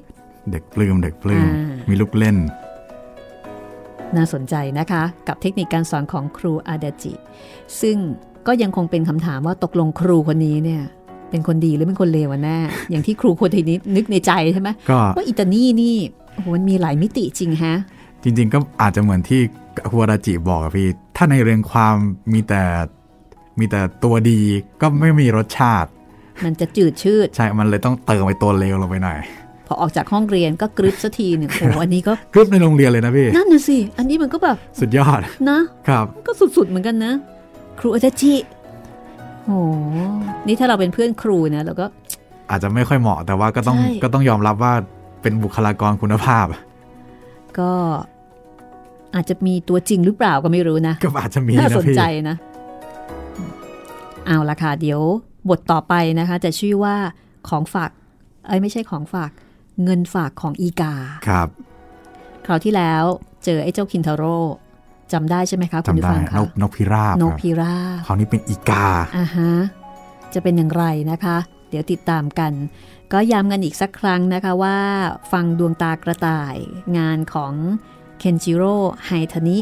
[0.51, 2.37] เด็กปลื้มเด็กปลื้มอ่ามีมีลูกเล่น
[4.15, 7.13] น่าสนใจนะคะ กับเทคนิคการสอนของครูอาดาจิ
[7.81, 7.97] ซึ่ง
[8.47, 10.83] ก็ยังคงเป็นคำถามว่าตกลงครูคนนี้เนี่ย
[11.29, 12.57] เป็นคนดีหรือเป็นคนเลวกันแน่
[12.89, 15.95] อย่างที่ครูคนนี้นึกในใจใช่ไหมก็ว่าอิตานี่นี่
[16.33, 17.75] โอ้โหมันมีหลายมิติจริงฮะ
[18.23, 19.41] จริง ๆ ก็อาจจะเหมือนที่
[19.89, 21.95] ครูอาราจิบอกอะพี่ ถ้าในเรื่องความ
[22.33, 22.63] มีแต่
[23.59, 24.39] มีแต่ตัวดี
[24.81, 25.89] ก็ไม่มีรสชาติ
[26.45, 29.19] มันจะจืดชืด ใช่ มันเลยต้องเติมไปตัวเลวลงไปหน่อย
[29.67, 37.13] พอออกจากห้องเรียนก็กรึบสักทีหนึ่งโอ้โหอันนี้ก็กรึบในโรงเรียนเลยนะพี่ นั่นน่ะสิ อันนี้มันก็แบบ สุดยอดนะ ครับ ก็สุดๆเหมือนกันนะ
[37.79, 38.33] ครูอาจารย์จิ
[39.45, 39.97] โอ้โห
[40.47, 41.85] นี่ถ้าเราเป็นเพื่อนครูนะเราก็
[42.51, 44.73] อาจจะไม่ค่อยเหมาะแต่ว่าก็ต้องใช่ก็ต้องยอมรับว่า
[45.21, 46.45] เป็นบุคลากรคุณภาพ
[47.59, 47.71] ก็
[49.15, 52.35] อาจจะมีตัวจริงหรือเปล่าก็ไม่รู้นะ ก็อาจจะมีน่านะสนพี่ใจนะ
[54.29, 55.01] เอาละค่ะ เดี๋ยว
[55.49, 56.95] บทต่อไปนะคะ จะชื่อว่า
[57.49, 57.91] ของฝาก
[58.47, 59.31] เอ้ยไม่ใช่ของฝาก
[59.83, 60.93] เงินฝากของอีกา
[61.27, 61.47] ครับ
[62.45, 63.03] คราวที่แล้ว
[63.45, 64.37] เจอไอ้เจ้าคินทาโร่
[65.13, 68.87] จำได้ใช่ไหมคะคุณจำผู้ได้ฟังนคะกนกพิราบนคกรับพิราบคราวนี้เป็นอีกา
[69.17, 69.51] อ่าฮะ
[70.33, 71.37] จะเป็นอย่างไรนะคะ
[71.69, 72.51] เดี๋ยวติดตามกัน
[73.13, 74.77] ก็ย้ำกันอีกสักครั้งนะคะว่า
[75.31, 76.55] ฟังดวงตากระต่าย
[76.97, 77.53] งานของ
[78.19, 79.57] เคนจิโร่ไฮทานิ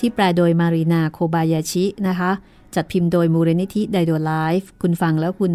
[0.00, 2.30] ที่แปลโดยมารีนาโคบายาชินะคะ
[2.74, 5.52] จัดพิมพ์โดยมูลนิธิไดโดไลฟ์คุณฟังแล้วคุณ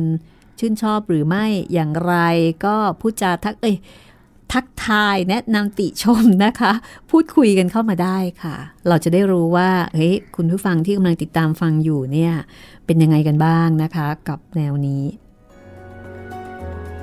[0.60, 2.16] ชื่นชอบหรือไม่อย่างไร
[2.66, 3.76] ก็พูดจาทักเอ้ย
[4.54, 6.72] ทักทายแนะนำติชมนะคะ
[7.10, 8.56] พูดคุยกันเข้ามาได้ค่ะ
[8.88, 12.34] เราจะได้รู้ว่าเฮ้ยคุณผู้ฟังที่กำลังติดตามฟังอยู่เนี่ย
[12.86, 15.04] เป็นยังไงกันบ้างนะคะ กับแนวนี้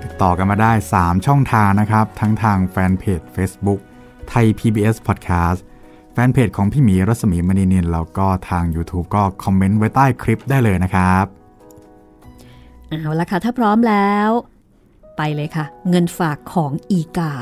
[0.03, 3.81] ติดต่อกันมาได้ 3 ช่องทางนะครับ ทั้งทางแฟนเพจ Facebook
[4.29, 5.61] ไทย PBS Podcast
[6.15, 11.27] แฟนเพจของพี่หมีรัศมีมณีนินแล้วก็ทาง YouTube ก็คอมเมนต์ไว้ใต้คลิปได้เลยนะครับ
[12.89, 14.29] เอาละค่ะ ถ้าพร้อมแล้ว
[15.17, 17.33] ไปเลยค่ะ เงินฝากของอีกา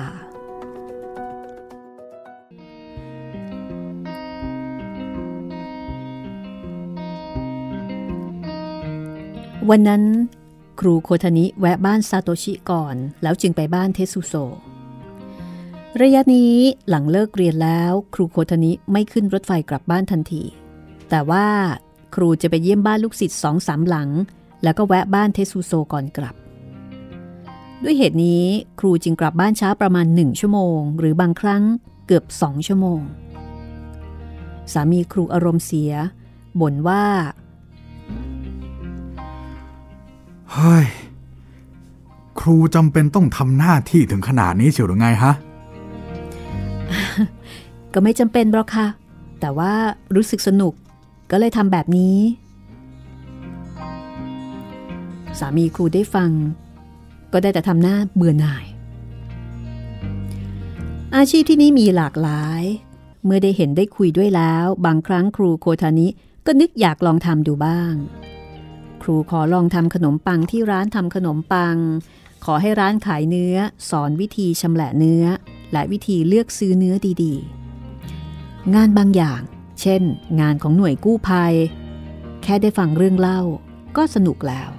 [9.71, 10.03] วันนั้น
[10.81, 14.35] ครูโคทานิแวะบ้านซาโตชิก่อน แล้วจึงไปบ้านเทสุโซ
[15.99, 16.55] ระยะนี้
[16.89, 20.43] หลังเลิกเรียนแล้วครูโคทนิไม่ขึ้นรถไฟกลับบ้านทันที
[21.11, 21.47] แต่ว่า
[22.15, 24.09] ครูจะไปเยี่ยมบ้านลูกศิษย์สองสามหลัง
[24.63, 26.35] แล้วก็แวะบ้านเทสุโซก่อนกลับ
[27.83, 28.45] ด้วยเหตุนี้
[28.81, 31.63] ครูจึงกลับบ้านช้าประมาณหนึ่งชั่วโมง หรือบางครั้ง
[32.07, 33.01] เกือบสองชั่วโมง
[34.73, 35.93] สามีครูอารมณ์เสีย
[36.61, 37.05] บ่นว่า
[40.53, 40.87] เฮ้ย
[42.41, 45.35] ครูจำเป็นต้องทำหน้าที่ถึงขนาดนี้เชียวหรือไงฮะ
[47.95, 48.87] ก็ไม่จำเป็นหรอกค่ะ
[49.41, 49.73] แต่ว่า
[50.15, 50.75] รู้สึกสนุก
[51.31, 52.19] ก็เลยทำแบบนี้
[55.39, 56.31] สามีครูได้ฟัง
[57.33, 58.65] ก็ได้แต่ทำหน้าเบื่อหน่าย
[61.17, 62.63] อาชีพที่นี่มีหลากหลาย
[63.25, 66.09] เมื่อได้เห็นได้คุยด้วยแล้ว บางครั้งครูโคทานิ
[66.47, 67.95] ก็นึกอยากลองทำดูบ้าง
[69.03, 71.77] ครูขอลองทำขนมปังที่ร้านทำขนมปัง
[72.45, 73.57] ขอให้ร้านขายเนื้อ
[73.91, 75.25] สอนวิธีชำแหละเนื้อ
[75.73, 77.60] และวิธีเลือกซื้อเนื้อดีๆ
[78.75, 79.41] งานบางอย่าง
[79.81, 80.03] เช่น
[80.41, 81.55] งานของหน่วยกู้ภัย
[82.43, 83.41] แค่ได้ฟังเรื่องเล่า
[83.97, 84.71] ก็สนุกแล้ว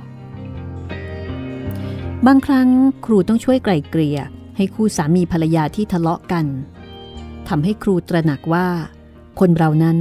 [2.26, 2.70] บางครั้ง
[3.06, 4.20] ครูต้องช่วยไกล่เกลี่ย
[4.58, 6.46] ให้คู่สามีภรรยาที่ทะเลาะกัน
[7.48, 8.68] ทำให้ครูตระหนักว่า
[9.40, 9.98] คนเรานั้น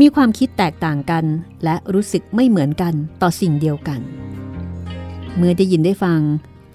[0.00, 1.24] มีความคิดแตกต่างกัน
[1.64, 4.00] และรู้สึกไม่เหมือนกันต่อสิ่งเดียวกัน
[5.36, 6.20] เมื่อได้ยินได้ฟัง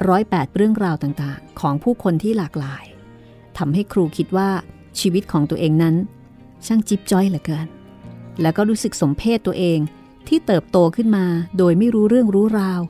[0.07, 2.85] ร้อยแปดเรื่องราวต่างๆ ของผู้คนที่หลากหลาย
[3.57, 4.49] ทำให้ครูคิดว่า
[4.99, 5.95] ชีวิตของตัวเองนั้น
[6.65, 7.67] ช่างจิ๊บจ้อยเหลือเกิน
[8.41, 9.79] แล้วก็รู้สึกสมเพศตัวเอง
[10.27, 11.25] ที่เติบโตขึ้นมา
[11.57, 12.81] โดยไม่รู้เรื่องรู้ราว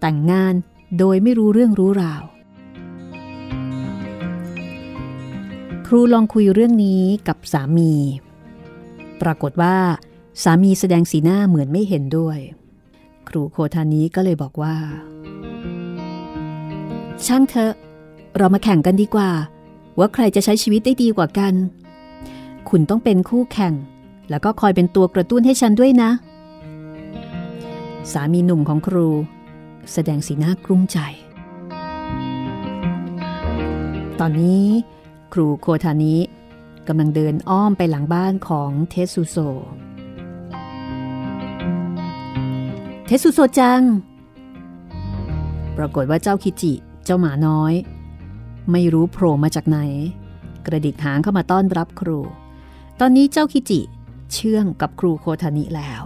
[0.00, 0.54] แต่งงาน
[0.98, 2.22] โดยไม่รู้เรื่องรู้ราว
[5.86, 7.92] ครูลองคุยเรื่องนี้กับสามี
[9.22, 9.76] ปรากฏว่า
[10.42, 12.38] สามีแสดงสีหน้าเหมือนไม่เห็นด้วย
[13.28, 14.76] ครูโคทานี้ก็เลยบอกว่า
[17.26, 17.74] ช่างเถอะ
[18.36, 19.30] เรามาแข่งกันดีกว่า
[19.98, 21.54] ว่าใครจะใช้ชีวิตได้ดีกว่ากัน
[22.68, 23.74] คุณต้องเป็นคู่แข่ง
[24.30, 26.10] แล้วก็คอยเป็นตัวกระตุ้นให้ฉันด้วยนะ
[28.12, 29.08] สามีหนุ่มของครู
[29.92, 30.98] แสดงสีหน้ากลุ้มใจ
[34.20, 34.64] ตอนนี้
[35.32, 36.16] ครูโคทานิ
[36.88, 39.36] กำลังเดินอ้อมไปหลังบ้านของเทสุโซ
[43.06, 43.82] เทสุโซจัง
[45.76, 46.72] ปรากฏว่าเจ้าคิจิ
[47.04, 47.72] เจ้าหมาน้อย
[48.70, 49.78] ไม่รู้โผล่มาจากไหน
[50.66, 52.18] กระดิกหางเข้ามาต้อนรับครู
[53.04, 53.80] ตอนนี้เจ้าคิจิ
[54.32, 56.02] เชื่องกับครูโคทานิแล้ว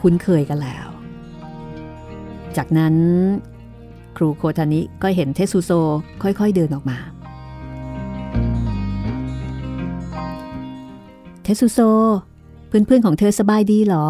[0.00, 0.86] คุ้นเคยกันแล้ว
[2.56, 2.94] จากนั้น
[4.16, 5.70] ครูโคทานิก็เห็นเทสุโซ
[6.22, 6.98] ค่อยๆเดินออกมา
[11.42, 11.78] เทสุโซ
[12.68, 14.06] เพื่อนๆของเธอสบายดีหรอ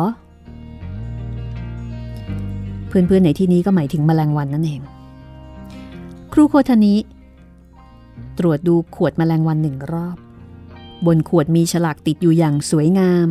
[2.88, 4.80] เพื่อนๆในที่นี้ก็หมายถึงแมลงวันนั่นเอง
[6.32, 6.94] ครูโคทานิ
[8.38, 10.18] ตรวจดูขวดแมลงวันหนึ่งรอบ
[11.06, 13.28] บนขวดมีฉลากติดอยู่อย่างสวยงาม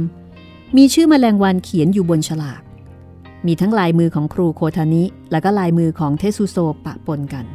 [0.78, 2.62] มีชื่อแมลงวันเขียนอยู่บนฉลาก
[3.46, 7.46] มีทั้งลายมือของครูโคทานิ และก็ลายมือของเทสุโซปะปนกัน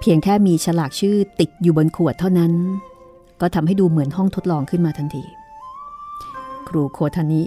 [0.00, 2.52] เพียงแค่มีฉลากชื่อติดอยู่บนขวดเท่านั้น
[3.40, 5.24] ก็ทำให้ดูเหมือนห้องทดลองขึ้นมาทันที
[6.68, 7.42] ครูโคทานิ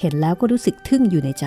[0.00, 1.46] เห็นแล้วก็รู้สึกทึ่งอยู่ในใจ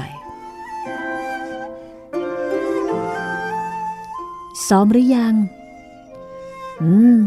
[4.67, 5.33] ซ้อมหรือยัง
[6.81, 7.17] อืม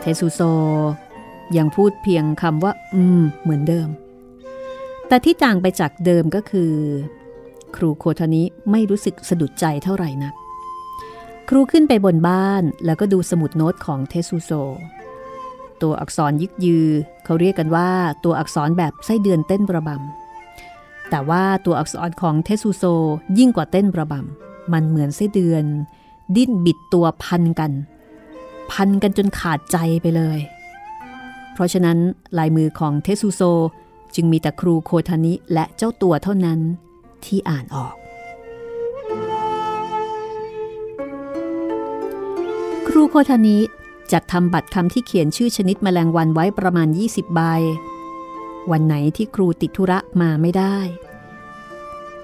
[0.00, 0.40] เทสุโซ
[1.56, 3.88] ยังพูดเพียงคำว่า อืม เหมือนเดิม
[5.08, 6.72] แต่ที่ต่างไปจากเดิมก็คือ
[7.76, 10.34] ครูโคทานิไม่รู้สึกสะดุดใจเท่าไหร่นัก
[11.48, 14.50] ครูขึ้นไปบนบ้านแล้วก็ดูสมุดโน้ตของเทสุโซ
[15.82, 16.88] ตัวอักษรยึกยือ
[17.24, 17.90] เขาเรียกกันว่า
[18.24, 22.84] ตัวอักษรแบบไส้เดือนเต้นประบำแต่ว่าตัวอักษรของเทสุโซ
[23.38, 25.64] ยิ่งกว่าเต้นประบำ มันเหมือนไส้เดือน
[26.36, 27.72] ดิ้นบิดตัวพันกัน
[28.72, 30.38] พันกันจนขาดใจไปเลย
[31.52, 31.98] เพราะฉะนั้น
[32.38, 33.42] ลายมือของเทสุโซ
[34.14, 36.60] จึงมีแต่ครูโคทานิและเจ้าตัวเท่านั้น
[37.24, 37.94] ที่อ่านออก
[42.88, 43.58] ครูโคทานิ
[44.12, 47.40] จัดทำบัตรคำที่เขียนชื่อชนิดแมลงวันไว้ประมาณ 20 ใบ
[48.70, 50.76] วันไหนที่ครูติดธุระมาไม่ได้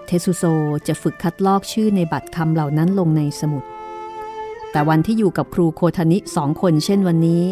[0.07, 0.45] เทสุโซ
[0.88, 3.64] จะฝึกคัดลอกชื่อในบัตรคำเหล่านั้นลงในสมุด
[4.71, 7.43] แต่วันที่อยู่กับครูโคทานิสองคนเช่นวันนี้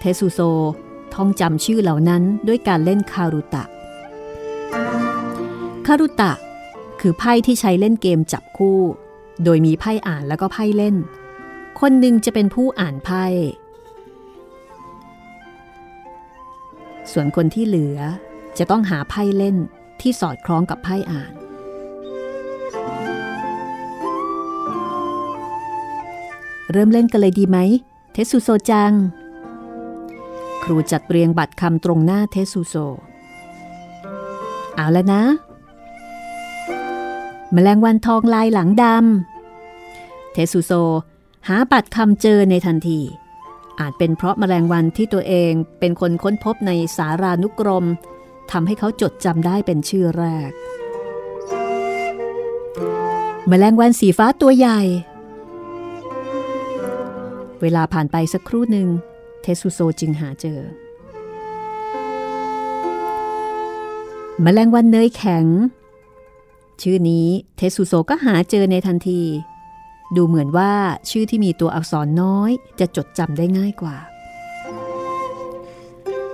[0.00, 0.40] เทสุโซ
[1.14, 3.64] ท่องจำชื่อเหล่านั้นด้วยการเล่นคารุตะ
[5.86, 6.32] คารุตะ
[7.00, 8.80] คือไพ่ที่ใช้เล่นเกมจับคู่
[9.44, 10.96] โดยมีไพ่อ่านแล้วก็ไพ่เล่น
[11.80, 13.24] คนหนึ่งจะเป็นผู้อ่านไพ่
[17.12, 17.98] ส่วนคนที่เหลือ
[18.58, 19.56] จะต้องหาไพ่เล่น
[20.00, 21.32] ที่สอดคล้องกับไพ่อ่าน
[26.72, 27.58] เริ่มเล่นกันเลยดีไหม
[28.12, 28.92] เทสุโซจัง
[30.62, 32.74] ครูจัดเรียงบัตรคำตรงหน้าเทสุโซ
[34.74, 35.22] เอาแล้วนะ
[37.52, 40.72] แมลงวันทองลายหลังดำ เทสุโซ
[41.48, 43.00] หาบัตรคำเจอในทันที
[43.80, 47.86] อาจเป็นเพราะแมลงวันที่ตัวเองเป็นคนค้นพบในสารานุกรม
[48.50, 50.50] ทำให้เขาจดจำได้เป็นชื่อแรก
[53.48, 54.80] แมลงวันสีฟ้าตัวใหญ่
[57.62, 58.88] เวลาผ่านไปสักครู่หนึ่ง
[59.42, 60.60] เทสุโซจึงหาเจอ
[64.42, 65.46] แมลงวันเนยแข็ง
[66.82, 69.22] ชื่อนี้เทสุโซก็หาเจอในทันที
[70.16, 70.72] ดูเหมือนว่า
[71.10, 73.96] ชื่อที่มีตัวอักษรน้อยจะจดจำได้ง่ายกว่า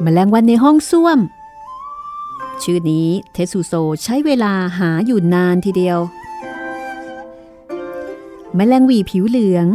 [0.03, 1.19] แมลงวันในห้องส้วม
[2.63, 5.99] ชื่อนี้เทสุโซใช้เวลาหาอยู่นานทีเดียว
[8.57, 9.67] แมลงวีผิวเหลือง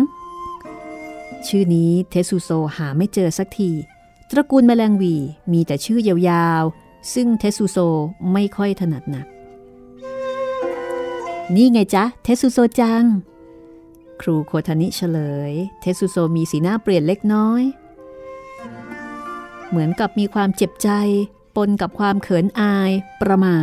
[1.48, 3.72] ชื่อนี้เทสุโซหาไม่เจอสักที
[4.32, 5.16] ตระกูลแมลงวี
[5.52, 7.78] มีแต่ชื่อยาวๆ ซึ่งเทสุโซ
[8.34, 9.28] ไม่ค่อยถนัดนัก
[11.56, 13.04] นี่ไงจ๊ะ เทสุโซจัง
[14.22, 17.62] ครูโคทานิเฉลย เทสุโซมีสีหน้าเปลี่ยนเล็กน้อย
[19.70, 20.90] เหมือนกับมีความเจ็บใจ
[21.56, 23.56] ปนกับความเขินอาย ประมา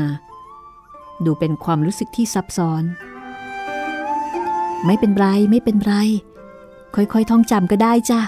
[1.25, 2.85] ดูเป็นความรู้สึกที่ซับซ้อน
[4.87, 5.94] ไม่เป็นไร ไม่เป็นไร
[6.95, 8.21] ค่อยๆ ท่องจำก็ได้จ้ะ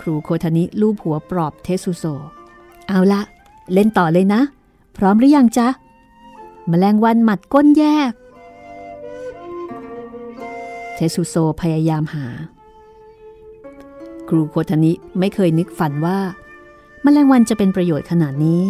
[0.00, 2.04] ครูโคทานิลูบหัวปลอบเทสุโซ
[2.88, 3.20] เอาละ
[3.72, 4.40] เล่นต่อเลยนะ
[4.96, 5.68] พร้อมหรือยังจ๊ะ
[6.70, 8.12] มแมลงวันหมัดก้นแยก
[10.94, 12.26] เทสุโซพยายามหา
[14.28, 16.18] ครูโคทานิไม่เคยนึกฝันว่า
[17.02, 18.64] แมลงวันจะเป็นประโยชน์ขนาดนี้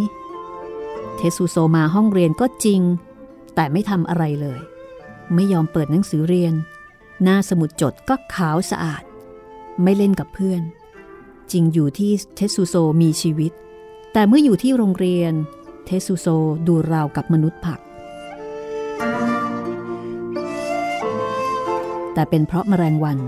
[1.16, 2.80] เทสุโซมาห้องเรียนก็จริง
[3.54, 4.60] แต่ไม่ทำอะไรเลย
[5.34, 6.54] ไม่ยอมเปิดหนังสือเรียน
[7.22, 9.02] หน้าสมุดจดก็ขาวสะอาด
[9.82, 10.62] ไม่เล่นกับเพื่อน
[11.52, 13.52] จริงอยู่ที่เทสุโซมีชีวิต
[14.12, 15.32] แต่เมื่ออยู่ที่โรงเรียน
[15.86, 16.26] เทสุโซ
[16.66, 17.80] ดูราวกับมนุษย์ผัก
[22.14, 23.18] แต่เป็นเพราะมแมลงวัน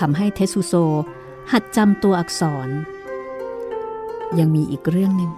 [0.00, 0.74] ทำให้เทสุโซ
[1.52, 2.68] หัดจำตัวอักษร
[4.38, 5.32] ยังมีอีกเรื่องหนึ่ง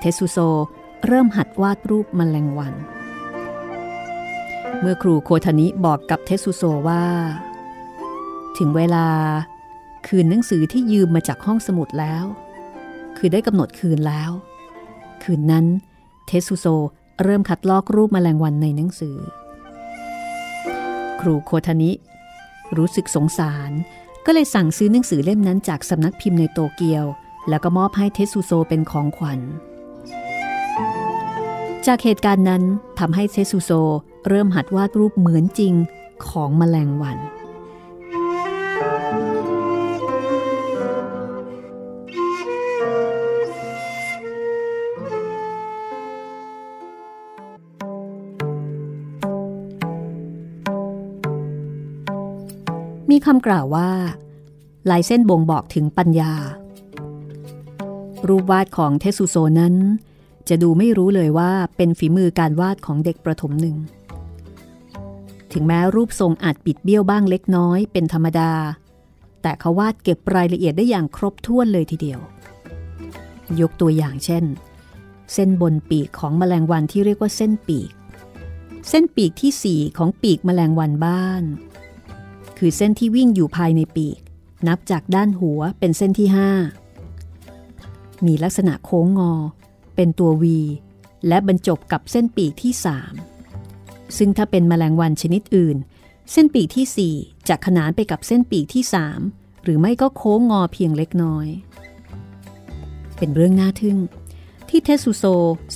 [0.00, 0.38] เทสุโซ
[1.06, 2.74] เริ่มหัดวาดรูปมแมลงวัน
[4.80, 7.04] เมื่อครูโคทานิบอกกับเทสุโซว่า
[8.58, 9.06] ถึงเวลา
[10.06, 12.24] คืนหนังสือที่ยืมมาจากห้องสมุดแล้ว
[13.16, 14.30] คือได้กำหนดคืนแล้ว
[15.22, 15.66] คืนนั้น
[16.26, 16.66] เทสุโซ
[17.22, 19.16] เริ่มคัดลอกรูปมแมลงวันในหนังสือ
[21.20, 21.90] ครูโคทานิ
[22.76, 23.70] รู้สึกสงสาร
[24.26, 27.04] ก็เลยสั่งซื้อหนังสือเล่มนั้นจากสำนักพิมพ์ในโตเกียว
[27.48, 29.40] แล้วก็มอบให้เทสุโซเป็นของขวัญ
[31.86, 32.62] จากเหตุการณ์นั้น
[32.98, 33.70] ทำให้เทสุโซ
[34.28, 35.74] เริ่มหัดวาดรูปเหมือนจริง
[36.26, 37.18] ของมแมลงวัน
[53.10, 53.90] มีคำกล่าวว่า
[54.90, 56.32] ลายเส้นบ่งบอกถึงปัญญา
[58.28, 59.74] รูปวาดของเทสุโซนั้น
[60.48, 63.76] จะดูไม่รู้เลยว่าเป็นฝีมือการวาดของเด็กประถมหนึ่ง
[65.54, 68.52] ถึงแม้รูปทรงอาจปิดเบี้ยวบ้างเล็กน้อยเป็นธรรมดา
[69.42, 72.20] แต่เขาวาดเก็บรายละเอียดได้อย่างครบถ้วนเลยทีเดียว
[73.60, 74.44] ยกตัวอย่างเช่น
[75.32, 77.90] เส้นบนปีกของแมลงวันที่เรียกว่าเส้นปีก
[78.88, 81.42] เส้นปีกที่ 4 ของปีกแมลงวันบ้าน
[82.58, 84.18] คือเส้นที่วิ่งอยู่ภายในปีก
[84.68, 86.28] นับจากด้านหัวเป็นเส้นที่
[87.08, 89.32] 5 มีลักษณะโค้งงอ
[89.96, 90.44] เป็นตัว V
[91.28, 93.33] และบรรจบกับเส้นปีกที่3
[94.18, 95.76] ซึ่งถ้าเป็นแมลงวันชนิดอื่น
[96.32, 98.84] เส้นปีกที่ 4 จะขนานไปกับเส้นปีกที่
[99.22, 101.46] 3 หรือไม่ก็โค้งงอเพียงเล็กน้อย
[103.18, 103.98] เป็นเรื่องน่าทึ่ง
[104.68, 105.24] ที่เทสุโซ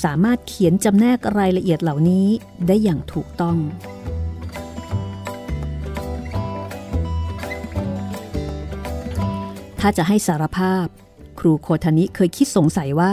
[0.05, 2.27] สามารถเขียนจำแนกรายละเอียดเหล่านี้
[2.67, 3.59] ได้อย่างถูกต้อง
[9.81, 10.87] ถ้าจะให้สารภาพ
[11.39, 13.09] ครูโคทานิเคยคิดสงสัยว่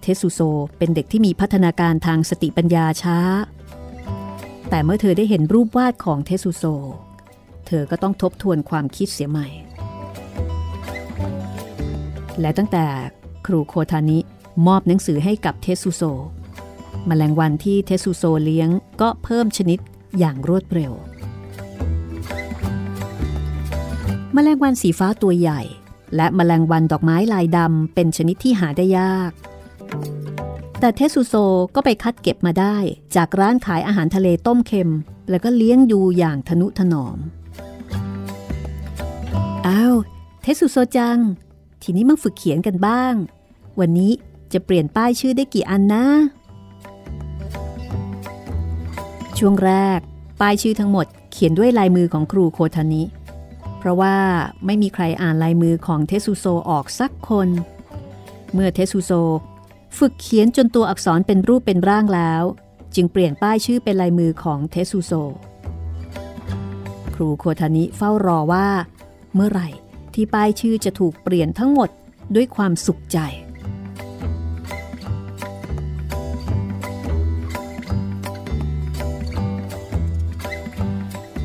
[0.00, 0.40] เทสุโซ
[0.78, 3.18] เป็นเด็กที่มีพัฒนาการทางสติปัญญาช้า
[4.70, 6.64] แต่เมื่อเธอได้เห็นรูปวาดของเทสุโซ
[7.66, 9.48] เธอก็ต้องทบทวนความคิดเสียใหม่
[12.40, 12.86] และตั้งแต่
[13.46, 14.18] ครูโคทานิ
[14.66, 16.02] มอบหนังสือให้กับเทสุโซ
[17.08, 18.68] มแมลงวันที่เทสุโซเลี้ยง
[19.00, 19.78] ก็เพิ่มชนิด
[20.18, 20.92] อย่างรวดเร็ว
[24.34, 25.60] แมลงวันสีฟ้าตัวใหญ่
[26.16, 29.32] และแมลงวันดอกไม้ลายดำเป็นชนิดที่หาได้ยาก
[30.80, 31.34] แต่เทสุโซ
[31.74, 32.76] ก็ไปคัดเก็บมาได้
[33.16, 34.92] จากร้านขายอาหารทะเลต้มเค็ม
[35.30, 37.18] แล้วก็เลี้ยงดูอย่างทนุถนอม
[39.66, 39.94] อ้าว
[40.42, 41.18] เทสุโซจัง
[41.82, 43.14] ทีนี้มาฝึกเขียนกันบ้าง
[43.80, 44.12] วันนี้
[44.52, 46.04] จะเปลี่ยนป้ายชื่อได้กี่อันนะ
[49.38, 50.00] ช่วงแรก
[50.40, 53.02] ป้ายชื่อทั้งหมดเขียนด้วยลายมือของครูโคทานิ
[53.78, 54.16] เพราะว่า
[54.66, 57.48] ไม่มีใครอ่านลายมือของเทสุโซออกสักคน
[58.52, 59.12] เมื่อเทสุโซ
[59.96, 62.42] ฝึกเขียนจนตัวอักษรเป็นรูปเป็นร่างแล้ว
[62.94, 65.12] จึงเปลี่ยนป้ายชื่อเป็นลายมือของเทสุโซ
[67.14, 68.68] ครูโคทานิเฝ้ารอว่า
[69.34, 69.68] เมื่อไหร่
[70.14, 71.88] ที่ป้ายชื่อจะถูกเปลี่ยนทั้งหมด
[72.34, 73.18] ด้วยความสุขใจ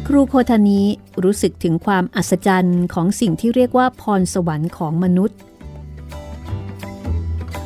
[0.07, 0.81] ครูโคทานิ
[1.23, 5.37] รู้สึกถึงความอัศจรรย์ของสิ่งที่เรียกว่าพรสวรรค์ของมนุษย์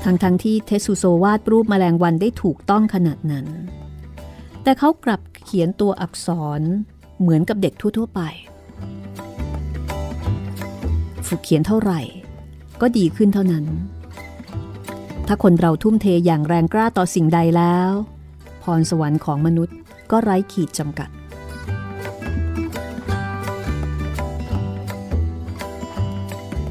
[0.10, 3.46] ทั้งทั้งที่เทสุโซวาดรูปแมลงวันได้ถูกต้องขนาดนั้น
[4.64, 6.28] แต่เขากลับเขียนตัวอักษ
[6.60, 6.62] ร
[7.20, 8.22] เหมือนกับเด็กทั่ว ๆ ไป
[11.28, 12.02] ฝึกเขียนเท่าไหร่
[12.82, 13.66] ก็ดีขึ้นเท่านั้น
[15.28, 17.90] ถ้าคนเราทุ่มเทอย่างแรงกล้าต่อสิ่งใดแล้ว
[18.64, 19.76] พรสวรรค์ของมนุษย์
[20.12, 21.10] ก็ไร้ขีดจำกัด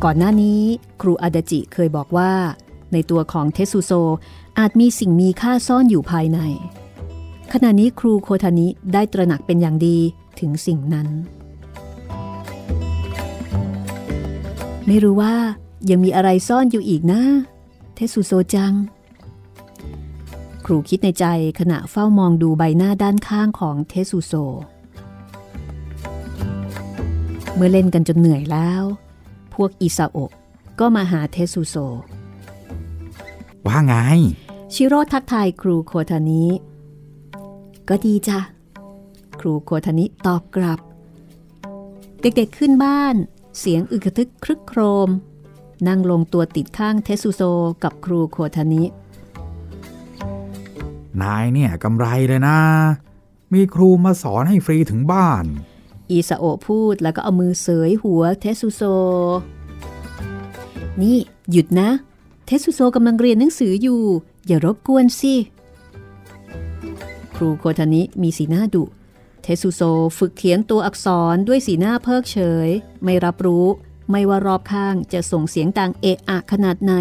[0.05, 0.61] ก่อนหน้านี้
[1.01, 2.33] ครูอาดาจิเคยบอกว่า
[2.97, 3.93] ในตัวของเทสุโซ
[4.59, 6.39] อาจมีสิ่งมีค่าซ่อนอยู่ภายใน
[7.53, 9.99] ขณะนี้ครูโคทานิได้ตระหนักเป็นอย่างดี
[10.41, 11.09] ถึงสิ่งนั้น
[14.87, 15.35] ไม่รู้ว่า
[15.91, 17.23] ยังมีอะไรซ่อนอยู่อีกนะ
[17.95, 18.73] เทสุโซจัง
[20.65, 21.25] ครูคิดในใจ
[21.61, 24.33] ขณะเฝ้ามองดูใบหน้าด้านข้างของเทสุโซ
[27.55, 28.83] เมื่อเล่นกันจนเหนื่อยแล้ว
[29.55, 30.33] พวกอิซาโอะ
[30.81, 31.77] ก็มาหาเทสุโซ
[33.67, 33.95] ว่าไง
[34.73, 36.45] ชิโร่ทักทายครูโคทานิ
[37.89, 38.39] ก็ดีจ้ะ
[39.41, 40.81] ครูโคทานิตอบกลับ
[42.21, 43.15] เด็กๆขึ้นบ้าน
[43.59, 45.09] เสียงอึกทึกครึกโครม
[45.89, 47.43] นั่งลงตัวติดข้างเทสุโซ
[47.83, 48.85] กับครูโคทานิ
[51.23, 52.59] นายเนี่ยกำไรเลยนะ
[53.53, 55.45] มีครูมาสอนให้ฟรีถึงบ้าน
[56.11, 58.83] อีซาโอพูดแล้วก็เอามือเสยหัวเทสุโซ
[61.03, 61.19] นี่
[61.51, 61.91] หยุดนะ
[62.47, 64.01] เทสุโซกำลังเรียนหนังสืออยู่
[64.47, 65.35] อย่ารบกวนสิ
[67.37, 68.85] ครูโคทานิมีสีหน้าดุ
[69.43, 69.83] เทสุโซ
[70.19, 72.69] ฝึกเขียนตัวอักษรด้วยสีหน้าเพิกเฉย
[73.05, 73.67] ไม่รับรู้
[74.11, 76.93] ไม่ว่ารอบข้างจะส่งเสียงดังเอะอะขนาดไหน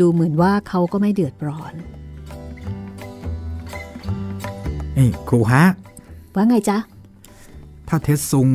[0.00, 1.74] ดูเหมือนว่าเขาก็ไม่เดือดร้อน
[4.94, 5.64] เอ้ครูฮะ
[6.34, 6.78] ว่าไงจ๊ะ
[7.88, 8.48] ถ้าเทสซุง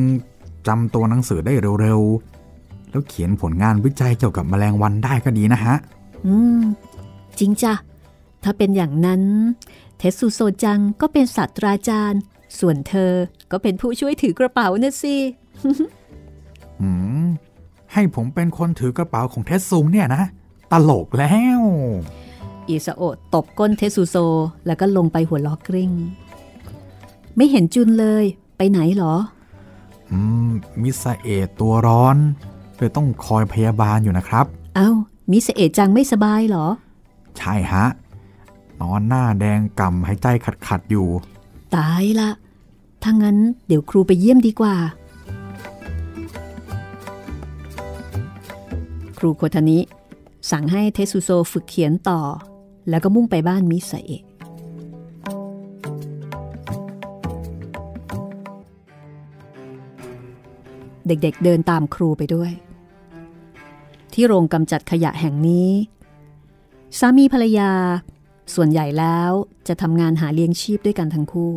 [0.66, 5.76] จำตัวหนังสือได้เร็วๆ แล้วเขียนผลงานวิจัยเกี่ยวกับแมลงวันได้ก็ดีนะฮะ
[6.26, 6.60] อืม
[7.38, 7.74] จริงจ้ะ
[8.44, 9.22] ถ้าเป็นอย่างนั้น
[9.98, 12.20] เทสุโซจังก็เป็นศาสตราจารย์
[12.58, 13.12] ส่วนเธอ
[13.52, 15.16] ก็เป็นผู้ช่วยถือกระเป๋านะสิ
[16.82, 16.90] อื
[17.24, 17.26] ม
[17.92, 20.22] ให้ผมเป็นคนถือกระเป๋าของเทสุงเนี่ยนะ
[20.72, 21.60] ตลกแล้ว
[22.68, 24.16] อิซาโอะตบก้นเทสุโซ
[24.66, 25.92] แล้วก็ลงไปหัวล้อกริ้ง
[27.36, 28.24] ไม่เห็นจุนเลย
[28.56, 29.14] ไปไหนหรอ
[30.10, 30.48] อืม
[30.82, 32.16] มิสเอตตัวร้อน
[32.76, 34.46] เลยต้องคอยพยาบาลอยู่นะครับ
[34.76, 34.90] เอา้า
[35.30, 36.66] มิสเอจังไม่สบายเหรอ
[37.38, 37.86] ใช่ฮะ
[38.80, 41.06] นอนหน้าแดงกำหายใจขัดขัดอยู่
[41.76, 42.30] ตายละ
[43.02, 44.76] ถ้างั้นเดี๋ยวครูไปเยี่ยมดีกว่า
[49.18, 49.78] ครูโคทานิ
[50.50, 52.20] สั่งให้เทสุโซฝึกเขียนต่อ
[52.88, 54.22] แล้วก็มุ่งไปบ้านมิสเอะ
[61.06, 62.50] เด็กๆเดินตามครูไปด้วย
[64.18, 65.70] ที่โรงกำจัดขยะแห่งนี้
[66.98, 67.72] สามีภรรยา
[68.54, 69.30] ส่วนใหญ่แล้ว
[69.68, 71.52] จะทำงานหาเลี้ยงชีพด้วยกันทั้งคู่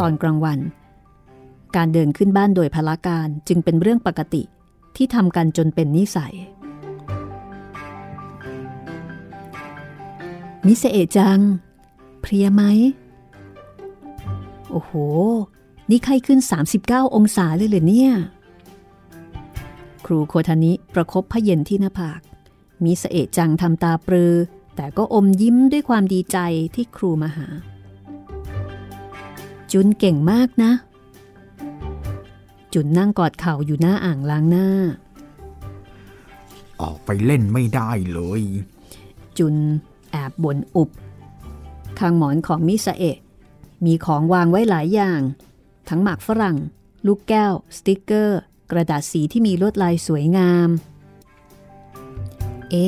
[0.00, 0.58] ตอนกลางวัน
[1.76, 4.42] การเดินขึ้นบ้านโดยพละการจึงเป็นเรื่องปกติ
[4.96, 6.34] ที่ทำกันจนเป็นนิสัย
[10.66, 11.38] มิเสเอจัง
[12.22, 12.62] เพรียไหม
[14.70, 14.92] โอ้โห
[15.90, 16.40] นี่ไข้ขึ้น
[16.78, 18.12] 39 องศาเลยเหรอเนี่ย
[20.06, 22.20] ครูโคทานิประครบพระเย็นที่หน้าผาก
[22.84, 24.34] มีสเอะจังทำตาปรือ
[24.76, 26.38] แต่ก็อมยิ้มด้วยความดีใจ
[26.74, 27.46] ที่ครูมาหา
[29.72, 30.72] จุนเก่งมากนะ
[32.74, 34.68] จุนนั่งกอดเข่าอยู่หน้าอ่างล้างหน้า
[36.80, 38.42] ออกไปเล่นไม่ได้เลย
[39.38, 39.54] จุน
[40.10, 40.90] แอบบ่นอุบ
[41.98, 43.18] ข้างหมอนของมิสเอะ
[43.84, 45.20] มีของวางไว้หลายอย่าง
[45.88, 46.56] ทั้งหมากฝรั่ง
[47.06, 48.40] ลูกแก้ว สติกเกอร์
[48.72, 50.68] กระดาษสีที่มีลวดลายสวยงาม
[52.70, 52.86] เอ๊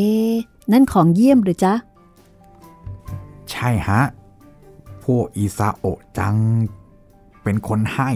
[0.73, 1.75] นั่นของเยี่ยมหรือจ๊ะ
[3.51, 4.03] ใช่ฮะ
[5.05, 6.37] พวกอิซาโอะจัง
[7.43, 8.11] เป็นคนให้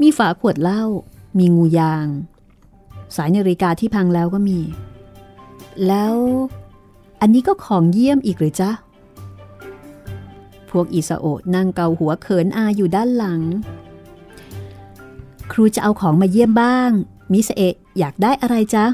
[0.00, 0.82] มีฝาขวดเหล้า
[1.38, 2.06] มีงูยาง
[3.16, 4.60] สายนาฬิกาที่พังแล้วก็มี
[5.86, 6.14] แล้ว
[7.20, 8.70] อันนี้ก็ของเยี่ยมอีกหรือจ๊ะ
[10.70, 13.40] พวกอิซาโอะนั่งเกาหัวเขินอาอยู่ด้านหลัง
[15.52, 16.90] ครูจะเอาของมาเยี่ยมบ้าง
[17.32, 18.84] มิสเอะอยากได้อะไรจ๊ะ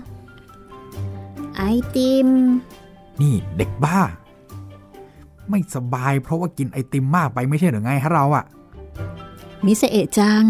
[1.56, 1.62] ไอ
[1.94, 2.28] ติม
[3.20, 3.98] นี่เด็กบ้า
[5.50, 8.44] ไม่สบายเพราะว่ากินไอติมมากไปไม่ใช่หรือไงฮะเราอะ
[9.66, 10.44] มิสเอะจัง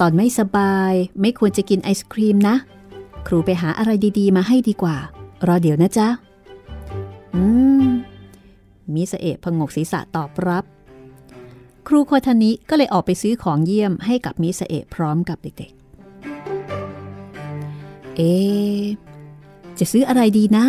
[0.00, 2.56] ตอนไม่สบายไม่ควรจะกินไอศครีมนะ
[3.26, 4.96] ครูไปหาอะไรดีๆ มาให้ดีกว่า
[5.46, 6.08] รอเดี๋ยวนะจ๊ะ
[7.34, 7.42] อื
[7.82, 7.84] ม
[8.94, 10.64] มิสเอะพงกศีรษะตอบรับ
[11.88, 15.76] ครูโคทานิก็เลยออกไปซื้อของเยี่ยมให้กับมิสเอะพร้อมกับเด็กๆ
[18.16, 18.84] เอะ
[19.78, 20.66] จะซื้ออะไรดีนะ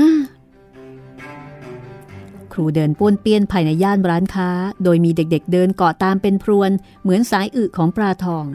[2.53, 4.49] ครูเดินป้วนเปี้ยนภายในย่านร้านค้า
[4.84, 8.45] โดยมีเด็กๆเดินเกาะตามเป็นพรวน เหมือนสายอึของปลาทอง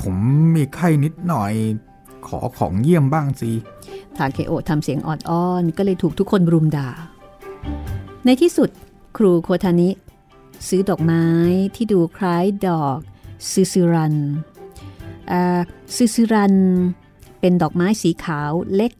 [0.00, 0.16] ผม
[0.54, 1.52] มีไข้นิดหน่อย
[2.26, 3.50] ขอของเยี่ยมบ้างสิ
[4.16, 6.90] ทาเคโอะทำเสียงออดอ้อนก็เลยถูกทุกคนรุมด่า
[8.26, 8.70] ในที่สุด
[9.16, 9.90] ครูโคทานิ
[10.68, 11.24] ซื้อดอกไม้
[11.74, 12.98] ที่ดูคล้ายดอก
[13.50, 14.16] ซูซูรัน
[15.94, 16.54] ซูซูรัน
[17.40, 18.92] เป็นดอกไม้สีขาวเล็ก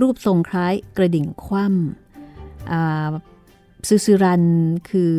[0.00, 4.44] รูปทรงคล้ายกระดิ่งคว่ำซูซูรัน
[4.90, 5.14] คือ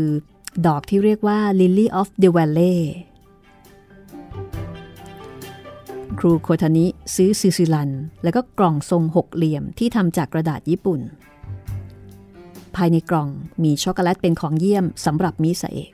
[0.66, 2.80] ดอกที่เรียกว่า Lily of the Valley
[6.20, 6.86] ครูโคทานิ
[7.16, 7.91] ซื้อซูซูรัน
[8.24, 11.02] แล้วก็กล่องทรงหกเหลี่ยมที่ทำจากกระดาษญี่ปุ่น
[12.76, 13.30] ภายในกล่อง
[13.63, 15.89] มีช็อกโกแลตเป็นของเยี่ยมสำหรับมิสเอะ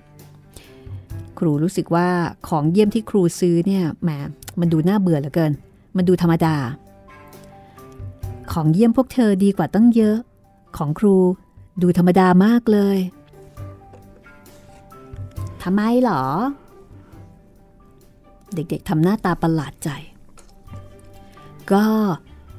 [1.38, 2.10] ครูรู้สึกว่า
[2.50, 4.10] ของเยี่ยมที่ครูซื้อเนี่ยแหม
[4.60, 5.54] มันดูน่าเบื่อเหลือเกิน
[5.98, 6.56] มันดูธรรมดา
[8.52, 10.18] ของเยี่ยมพวกเธอดีกว่าตั้งเยอะ
[10.78, 11.16] ของครู
[11.82, 12.98] ดูธรรมดามากเลย
[15.64, 16.24] ทำไมหรอ
[18.54, 19.90] เด็กๆทำหน้าตาประหลาดใจ
[21.72, 21.86] ก็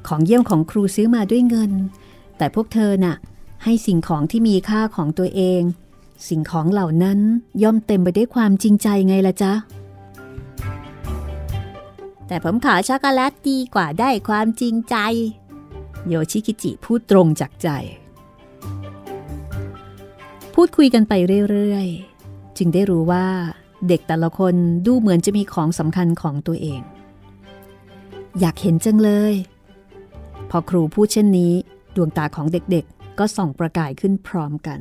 [0.07, 1.71] ของเยี่ยมของครูซื้อมาด้วยเงิน
[2.37, 3.15] แต่พวกเธอน่ะ
[3.63, 5.61] ให้สิ่งของที่มีค่าของตัวเอง
[6.27, 7.19] สิ่งของเหล่านั้น
[7.63, 9.53] ย่อมเต็มไปด้วยความจริงใจไงล่ะจ๊ะ
[12.27, 14.95] แต่ผมขอช็อกโกแลตดีกว่าได้ความจริงใจ
[16.07, 17.69] โยชิกิจิพูดตรงจากใจ
[20.53, 21.13] พูดคุยกันไป
[21.49, 23.25] เรื่อยๆ จึงได้รู้ว่า
[23.87, 24.55] เด็กแต่ละคน
[24.85, 26.81] ดูเหมือนจะมีของสำคัญของตัวเอง
[28.39, 29.33] อยากเห็นจังเลย
[30.49, 31.53] พอครูพูดเช่นนี้
[31.95, 34.79] ดวงตาของเด็กๆ ก็ส่องประกายขึ้นพร้อมกัน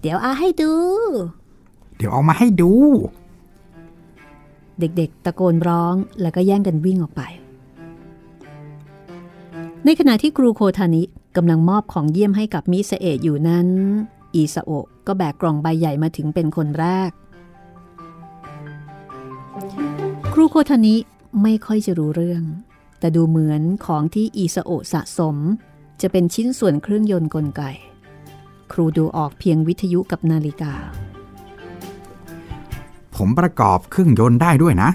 [0.00, 0.72] เดี๋ยวอาให้ดู
[1.96, 2.72] เดี๋ยวเอามาให้ดู
[4.80, 7.22] เด็กๆ ตะโกนร้องแล้วก็แย่งกันวิ่งออกไป
[9.84, 11.02] ในขณะที่ครูโคทานิ
[11.36, 13.68] กำลังมอบของเยี่ยมให้กับมิสเอะอยู่นั้น
[14.34, 17.10] อีซาโอะก็แบกกล่องใบใหญ่มาถึงเป็นคนแรก
[20.32, 20.96] ครูโคทานิ
[21.42, 22.42] ไม่ค่อยจะรู้เรื่อง
[22.98, 25.36] แต่ดูเหมือนของที่อีซาโอะสะสม
[26.00, 27.62] จะเป็นชิ้นส่วนเครื่องยนต์กลไก
[28.72, 30.72] ครูดูออกเพียงวิทยุกับนาฬิกา
[33.14, 34.90] ผมประกอบเครื่องยนต์ได้ด้วยนะ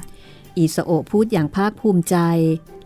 [0.57, 2.17] อีซาโอะพูดอย่างภาคภูมิใจ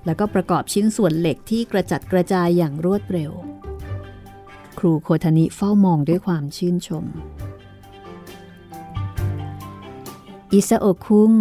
[0.05, 3.31] แล้วก็ประกอบชิ้นส่วนเหล็กที่กระจัดกระจายอย่างรวดเร็ว
[4.77, 7.05] ครูโคทานิเฝ้ามองด้วยความชื่นชม
[10.51, 11.31] อิซาโอะคุง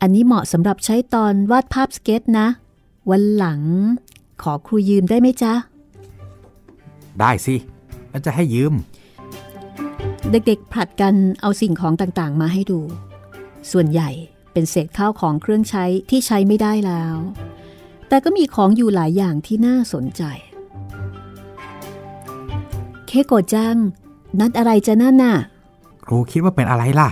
[0.00, 2.48] อันนี้เหมาะสำหรับใช้ตอนวาดภาพสเก็ตนะ
[3.10, 3.60] วันหลัง
[4.42, 5.52] ขอครูยืมได้ไหมจ๊ะ
[7.20, 7.56] ได้สิ
[8.10, 8.74] แล้วจะให้ยืม
[10.30, 12.80] เด็กๆผลัดกันเอาสิ่งของต่างๆ มาให้ดู
[13.70, 14.10] ส่วนใหญ่
[14.52, 17.16] เป็นเศษข้าวของเครื่องใช้ที่ใช้ไม่ได้แล้ว
[18.08, 20.22] แต่ก็มีของอยู่หลายอย่างที่น่าสนใจ
[23.06, 23.76] เคโกะจัง
[24.40, 25.36] นัดอะไรจะนั่นน่ะ
[26.04, 27.10] ครูคิดว่าเป็นอะไรล่ะ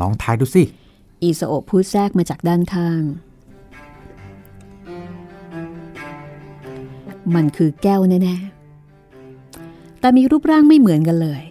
[0.00, 0.62] ลองทายดูสิ
[1.22, 3.02] อีสโอะพูดแทรกมาจากด้านข้าง
[7.34, 8.59] มันคือแก้วแน่ๆ
[10.00, 11.42] แต่มีรูปร่างไม่เหมือนกันเลย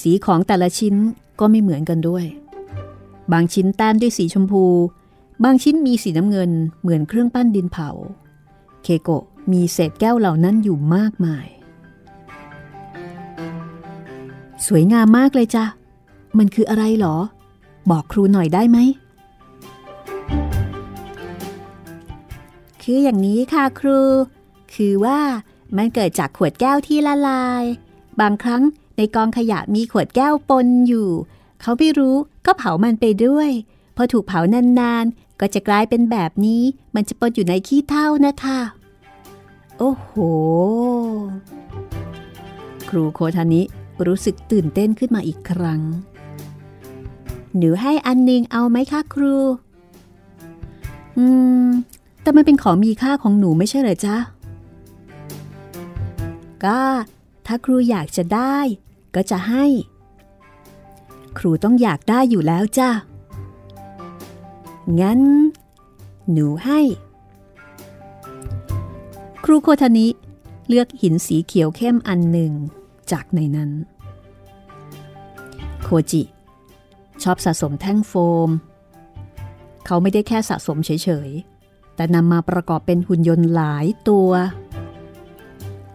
[0.00, 0.94] สีของแต่ละชิ้น
[1.40, 2.24] ก็ไม่เหมือนกันด้วย
[3.32, 4.64] บางชิ้นแต้มด้วยสีชมพู
[5.44, 6.50] บางชิ้นมีสีน้ำเงิน
[6.80, 7.90] เหมือนเครื่องปั้นดินเผา
[8.82, 11.46] เคโกะมีเศษแก้วเหล่านั้นอยู่มากมาย
[14.66, 15.64] สวยงามมากเลยจ้ะ
[16.38, 17.16] มันคืออะไรหรอ
[17.90, 18.78] บอกครูหน่อยได้ไหม
[22.82, 23.98] คืออย่างนี้ค่ะครู
[24.74, 25.18] คือว่า
[25.76, 27.64] มันเกิดจากขวดแก้วที่ละลาย
[28.20, 28.62] บางครั้ง
[28.96, 31.08] ในกองขยะมีขวดแก้วปนอยู่
[31.60, 32.16] เขาไม่รู้
[32.46, 33.50] ก็เผามันไปด้วย
[33.96, 34.40] พอถูกเผา
[34.80, 36.62] นานๆ ก็จะกลายเป็นแบบนี้
[36.94, 38.58] มันจะปนอยู่ในขี้เถ้านะคะ
[39.78, 40.10] โอ้โห
[42.88, 43.62] ครูโคทานิ
[44.06, 45.82] รู้สึกตื่นเต้นขึ้นมาอีกครั้ง
[47.56, 49.34] หนูให้อันนึงเอาไหมคะครู
[51.18, 51.24] อื
[51.64, 51.66] ม
[52.22, 54.16] แต่มันเป็นของมีค่าของหนูไม่ใช่เหรอจ๊ะ
[56.64, 56.80] ก็
[57.46, 58.58] ถ้าครูอยากจะได้
[59.14, 59.66] ก็จะให้
[61.38, 62.90] ครูต้องอยากได้อยู่แล้วจ้ะ
[65.00, 65.20] งั้น
[66.32, 66.80] หนูให้
[69.44, 70.06] ครูโคทานิ
[70.68, 72.52] เลือกหินสีเขียวเข้มอันหนึ่ง
[73.10, 73.70] จากในนั้น
[75.82, 76.22] โคจิ
[77.22, 78.12] ชอบสะสมแท่งโฟ
[78.48, 78.50] ม
[79.86, 80.90] เขาไม่ได้แค่สะสมเฉ
[81.28, 84.30] ยๆ แต่นำมาประกอบเป็นหุ่นยนต์หลายตัว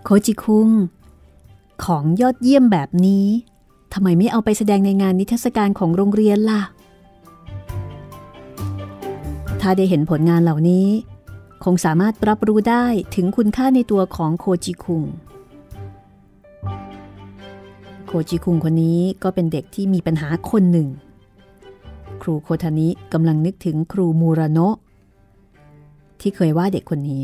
[0.08, 0.70] โคจิคุง
[1.86, 3.26] ของยอดเยี่ยมแบบนี้
[3.94, 6.62] ทำไมไม่เอาไปแสดงในงานนิทรรศการของโรงเรียนล่ะ
[9.62, 10.88] ถ้าได้เห็นผลงานเหล่านี้
[11.64, 12.86] คงสามารถรับรู้ได้
[13.16, 15.04] ถึงคุณค่าในตัวของโคจิคุง
[18.06, 20.88] โคจิคุงคนนี้ก็เป็นเด็กที่มีปัญหาคนหนึ่ง
[22.22, 24.76] ครูโคทานิกำลังนึกถึงครูมูราโนะ
[26.20, 27.24] ที่เคยว่าเด็กคนนี้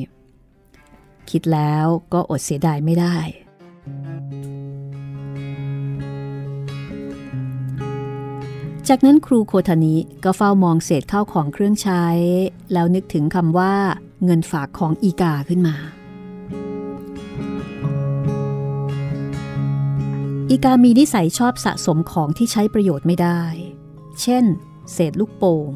[1.29, 3.17] คิดแล้วก็อดเสียดายไม่ได้
[8.89, 12.05] จากนั้นครูโคทานิก็เฝ้ามองเศษข้าวของเครื่องใช้
[12.73, 13.73] แล้วนึกถึงคำว่า
[14.25, 15.75] เงินฝากของอีกาขึ้นมา
[20.49, 23.41] อีกามีนิสัยชอบสะสมของที่ใช้ประโยชน์ไม่ได้
[24.21, 24.43] เช่น
[24.93, 25.71] เศษลูกโป่ง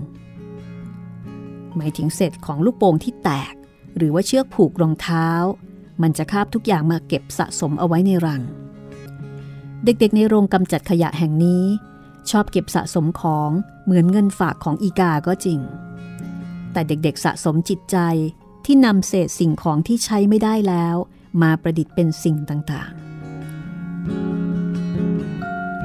[1.75, 3.54] หมายถึงเศษของลูกโป่งที่แตก
[3.97, 5.27] หรือว่าเชือกผูกรองเท้า
[6.01, 8.41] มันจะคาบทุกอย่างมาเก็บสะสมเอาไว้ในรัง
[9.85, 11.63] เด็กๆในโรงกำจัดขยะแห่งนี้
[12.29, 13.49] ชอบเก็บสะสมของ
[13.83, 15.59] เหมือนเงินฝากของอีกาก็จริง
[16.71, 17.97] แต่เด็กๆสะสมจิตใจ
[18.65, 20.95] ที่นำเศษสิ่งของที่ใช้ไม่ได้แล้ว
[21.41, 22.99] มาประดิษฐ์เป็นสิ่งต่างๆ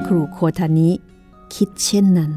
[0.05, 0.89] ครูโคทานิ
[1.55, 2.31] คิดเช่นนั้น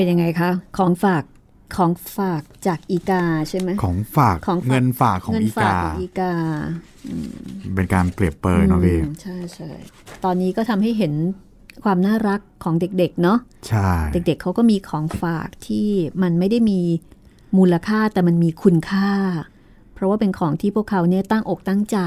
[0.00, 1.24] เป็นยังไงคะ ของฝาก
[1.76, 6.32] ของฝากจากอีกาใช่ไหมของฝากของฝากเงินฝากของเงินอีฝากกาของอีกา
[7.74, 9.70] เป็นการเปรียบเปรยเนาะพี่อืมใช่ใช่
[10.24, 11.12] ตอนนี้ก็ทำให้เห็น
[11.84, 13.38] ความน่ารักของเด็กๆ เนาะ
[13.68, 15.88] ใช่เด็กๆเขาก็มีของฝากที่
[16.22, 16.80] มันไม่ได้มี
[17.58, 19.10] มูลค่าแต่มันมีคุณค่า
[19.94, 21.98] เพราะว่าเป็นของที่พวกเขาเนี่ยตั้งอกตั้งใจ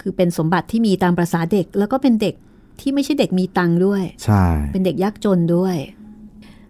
[0.00, 2.34] คือเป็นสมบัติที่มีตามประษาเด็ก แล้วก็เป็นเด็ก
[2.80, 5.76] ที่ไม่ใช่เด็กมีตังค์ด้วย ใช่ เป็นเด็กยากจนด้วย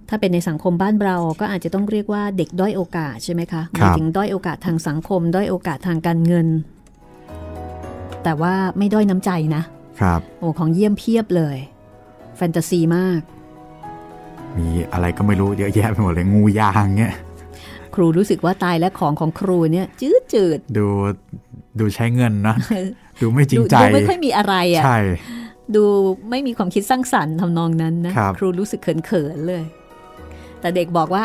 [0.08, 6.48] ถ้าเป็นในสังคมบ้านเราก็อาจจะต้องเรียกว่าเด็กด้อยโอกาสใช่ไหมคะหมายถึงด้อยโอกาสทางสังคม ด้อยโอกาสทางการเงิน
[8.24, 9.62] แต่ว่าไม่ด้อยน้ำใจนะ
[10.00, 11.56] ครับโอ้ของเยี่ยมเพียบเลย
[12.36, 13.20] แฟนตาซีมาก
[14.56, 17.14] มีอะไรก็ไม่รู้เยอะแยะไปหมดเลยงูยางเงี้ย
[17.94, 20.86] ครูรู้สึกว่าตายและของของครูเนี่ย จืดจืดดู
[21.78, 22.56] ดูใช้เงินนะ
[23.20, 24.98] ดูไม่จริดูงใจ ดูไม่ค่อยมีอะไรอะใช่
[25.76, 25.84] ดู
[26.30, 29.64] ไม่มีความคิดสร้างสรรค์ทำนองนั้นนะครับครูรู้สึกเขินๆเลย
[30.60, 31.24] แต่เด็กบอกว่า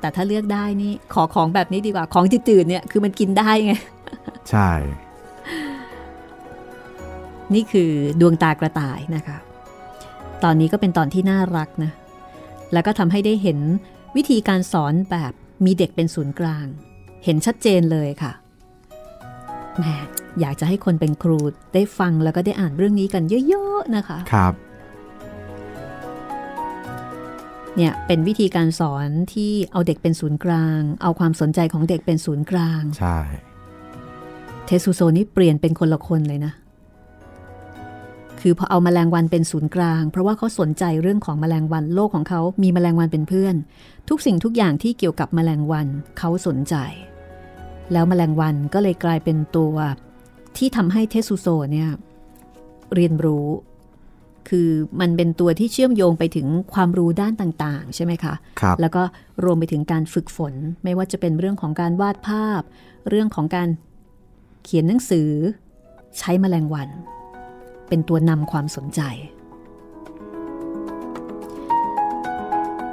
[0.00, 3.72] แต่ถ้าเลือกได้นี่ขอของแบบนี้ดีกว่าของจืดๆเนี่ยคือมันกินได้ไง
[4.50, 4.70] ใช่
[7.54, 9.38] นี่คือดวงตากระต่ายนะคะ
[10.44, 11.92] ตอนนี้ก็เป็นตอนที่น่ารักนะ
[12.72, 13.58] แล้วก็ทำให้ได้เห็น
[14.16, 15.32] วิธีการสอนแบบ
[15.64, 16.66] มีเด็กเป็นศูนย์กลาง
[17.24, 18.32] เห็นชัดเจนเลยค่ะ
[19.78, 19.84] แหม
[20.40, 21.38] อยากจะให้คนเป็นครู
[21.74, 24.52] ได้ฟังแล้วก็ได้อ่านเรื่องนี้กันเยอะ ๆ นะคะ ครับ
[27.76, 33.18] เนี่ยเป็นวิธีการสอนที่เอาเด็กเป็นศูนย์กลาง เอาความสนใจของเด็กเป็นศูนย์กลาง ใช่
[34.66, 36.52] เทสุโซนี่เปลี่ยนเป็นคนละคนเลยนะ
[38.40, 43.54] คือพอเอาแมลงวันเป็นศูนย์กลาง เพราะว่าเขาสนใจเรื่องของแมลงวันโลกของเขามีแมลงวันเป็นเพื่อน
[44.08, 45.86] ทุกสิ่งทุกอย่างที่เกี่ยวกับแมลงวัน
[46.18, 46.74] เขาสนใจ
[47.92, 49.74] แล้วแมลงวันก็เลยกลายเป็นตัว
[50.56, 51.88] ที่ทำให้เทสุโซเนี่ย
[52.94, 53.46] เรียนรู้
[54.48, 54.68] คือ
[55.00, 59.02] มันเป็นตัวที่เชื่อมโยงไปถึงความรู้ด้านต่างๆ ใช่ไหมคะครับแล้วก็
[59.44, 62.62] รวมไปถึงการฝึกฝน ไม่ว่าจะเป็นเรื่องของการวาดภาพ
[63.08, 63.68] เรื่องของการ
[64.64, 65.30] เขียนหนังสือ
[66.18, 66.88] ใช้แมลงวัน
[67.88, 69.00] เป็นตัวนำความสนใจ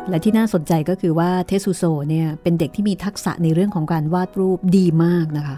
[0.10, 5.58] และที่น่าสนใจก็คือว่าเทสุโซเนี่ยเป็นเด็กที่มีทักษะในเรื่องของการวาดรูปดีมากนะคะ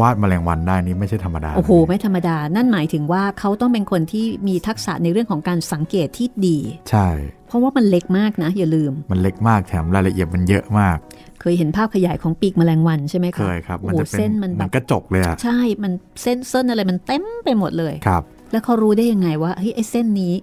[0.00, 6.58] วาดแมลงวันได้นี่ไม่ใช่ธรรมดา โอ้โห ไม่ธรรมดา นั่นหมายถึงว่าเขาต้องเป็นคนที่มีทักษะในเรื่องของการสังเกตที่ดี
[6.90, 7.08] ใช่
[7.48, 10.96] เพราะว่ามันเล็กมากนะ อย่าลืม มันเล็กมากแถมรายละเอียดมันเยอะมาก
[11.40, 15.92] เคยเห็นภาพขยายของปีกแมลงวันใช่ไหมคะเคยครับโอ้มันโหจะเป็นเส้นมันแบมันบกระจกเลยอะใช่ มัน
[16.22, 18.22] เส้นเส้นอะไรมันเต็มไปหมดเลยครับ
[18.52, 20.34] แล้วเขารู้ได้ยังไงว่าเฮ้ยไอ้เส้นนี้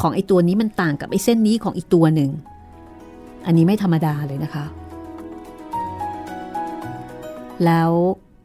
[0.00, 2.30] ของไอตัวนี้มันต่างกับไอเส้นนี้ของอีกตัวหนึ่ง
[3.46, 4.64] อันนี้ไม่ธรรมดาเลยนะคะ
[7.64, 7.90] แล้ว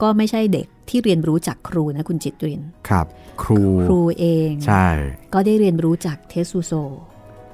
[0.02, 3.06] ก็ไม่ใช่เด็กที่เรียนรู้จากครูนะคุณจิตรินครับ
[3.43, 4.88] ครูครูเองใช่
[5.34, 6.74] ก็ได้เรียนรู้จากเทสุโซ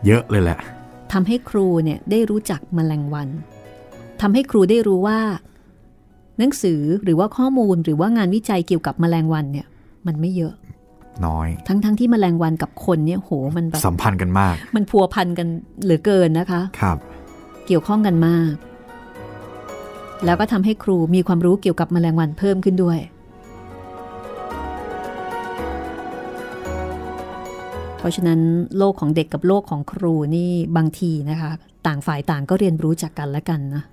[0.05, 0.59] เยอะเลยแหละ
[1.13, 3.29] ทำให้ครูเนี่ยได้รู้จักแมลงวัน
[4.21, 5.19] ทำให้ครูได้รู้ว่า
[6.39, 9.67] หนังสือหรือว่าข้อมูลหรือว่างานวิจัยเกี่ยวกับแมลงวันเนี่ย
[10.07, 10.53] มันไม่เยอะ
[11.25, 15.47] น้อย ทั้งๆทที่แมลงวันกับคนเนี่ยโหมันแบบสัมพันธ์กันมาก มันพัวพันกัน
[15.83, 16.97] เหลือเกินนะคะ ครับ
[17.67, 18.53] เกี่ยวข้องกันมาก
[20.25, 22.99] แล้วก็ทำให้ครูมีความรู้เกี่ยวกับแมลงวันเพิ่มขึ้นด้วย
[27.97, 28.39] เพราะฉะนั้น
[28.77, 31.51] โลกของเด็กกับโลกของครูนี่บางทีนะคะ
[31.87, 33.83] ต่างฝ่ายต่างก็เรียนรู้จากกันและกันนะ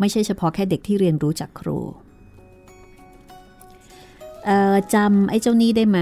[0.00, 1.78] ไม่ใช่เฉพาะแค่เด็กที่เรียนรู้จากครู
[4.94, 5.98] จำไอ้เจ้านี้ได้ไหม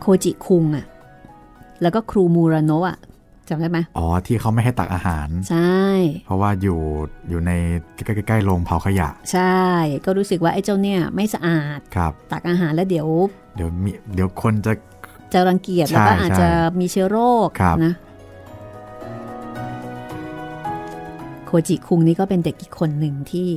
[0.00, 0.86] โคจิคุงอะ
[1.82, 2.98] แล้วก็ครูมูราโนะอะ
[3.48, 5.80] จำได้ไหมอ๋อที่เขาไม่ให้ตักอาหาร ใช่
[6.26, 6.80] เพราะว่าอยู่
[7.28, 7.50] อยู่ใน
[8.04, 9.60] ใกล้ๆโรงเผาขยะ ใช่
[10.04, 13.08] ก็รู้สึกว่าไอ้เจ้าเนี่ยไม่สะอาดครับตักอาหารแล้วเดี๋ยว
[13.56, 14.72] เดี๋ยวมีเดี๋ยวคนจะ
[15.32, 17.94] จะรังเกียจใช่แล้วก็อาจจะใช่มีเชื้อโรคครับนะ
[21.46, 23.48] โคจิคุงนี่ก็เป็นเด็กอีกคนหนึ่งที่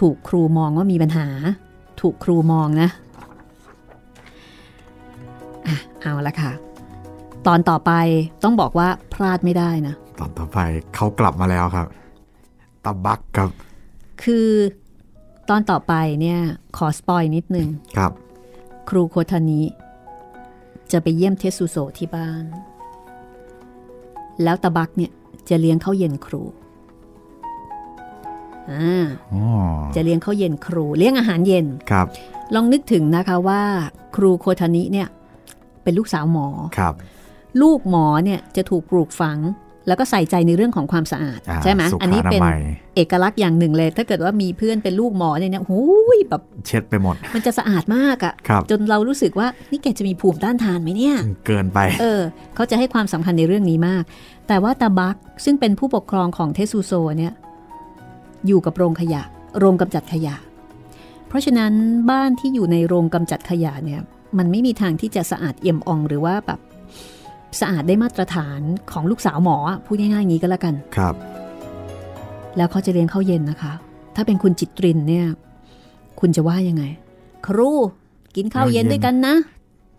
[0.00, 1.26] ถูกครูมองว่ามีปัญหา
[2.00, 2.88] ถูกครูมองนะ
[5.66, 6.52] อะเอาละค่ะ
[7.46, 7.92] ตอนต่อไป
[8.44, 10.58] ต้องบอกว่าพลาดไม่ได้นะ ตอนต่อไป
[10.94, 11.86] เขากลับมาแล้วครับ
[12.84, 13.48] ตาบักกับ
[14.22, 14.48] คือ
[15.48, 16.40] ตอนต่อไปเนี่ย
[16.76, 18.12] ขอ spoil นิดนึงครับ
[18.88, 19.62] ครูโคทานิ
[20.92, 22.44] จะไปเยี่ยมเทสุโซที่บ้าน
[24.42, 25.12] แล้วตาบักเนี่ย
[25.48, 26.42] จะเลี้ยงข้าวเย็นครู
[28.70, 29.42] อ่าอ๋อ
[29.94, 32.06] จะเลี้ยงข้าวเย็นครูเลี้ยงอาหารเย็นครับ
[32.54, 33.62] ลองนึกถึงนะคะว่า
[34.16, 35.08] ครูโคทานิเนี่ย
[35.82, 36.46] เป็นลูกสาวหมอ
[36.78, 36.94] ครับ
[37.62, 39.38] ลูกหมอเนี่ยจะถูกปลูกฝัง
[39.86, 42.60] แล้วก็ใส่ใจในเรื่องของความสะอาดอ่าใช่ไหมสุขอันนี้เป็นอนามัย
[42.96, 45.78] เอกลักษณ์อย่างหนึ่งเลย ถ้าเกิดว่ามีเพื่อนเป็นลูกหมอเนี่ยเนี่ยหู
[46.16, 52.20] ยแบบเช็ดไปหมด มันจะสะอาดมากอะครับจนเรารู้สึกว่านี่แกจะมีภูมิต้านทานไหมเนี่ย เกินไปเออ
[52.54, 54.02] เขาจะให้ความสำคัญในเรื่องนี้มาก
[54.48, 57.32] แต่ว่าตาบักซึ่งเป็นผู้ปกครองของเทซูโซเนี่ย
[58.46, 59.22] อยู่กับโรงขยะ
[59.58, 60.34] โรงกำจัดขยะ
[61.28, 61.72] เพราะฉะนั้น
[62.10, 64.00] บ้านที่อยู่ในโรงกำจัดขยะเนี่ย
[64.38, 66.60] มันไม่มีทางที่จะสะอาดเอี่ยมอ่องหรือว่าแบบ
[67.60, 68.60] สะอาดได้มาตรฐาน
[68.92, 71.14] ของลูกสาวหมออะพูดง่ายๆอย่างนี้ก็แล้วกันครับ
[72.56, 73.72] แล้วเขาจะเลี้ยงข้าวเย็นนะคะ
[74.16, 75.26] ถ้าเป็นคุณจิตรินเนี่ย
[76.20, 76.84] คุณจะว่ายังไง
[77.46, 77.70] ครู
[78.36, 79.34] กินข้าวเย็นด้วยกันนะ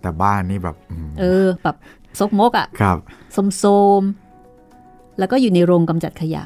[0.02, 1.76] แต่บ้านนี่แบบอืมเออแบบ
[2.20, 2.98] ซกมกอะครับ
[3.58, 3.66] โส
[4.02, 6.44] มๆแล้วก็อยู่ในโรงกำจัดขยะ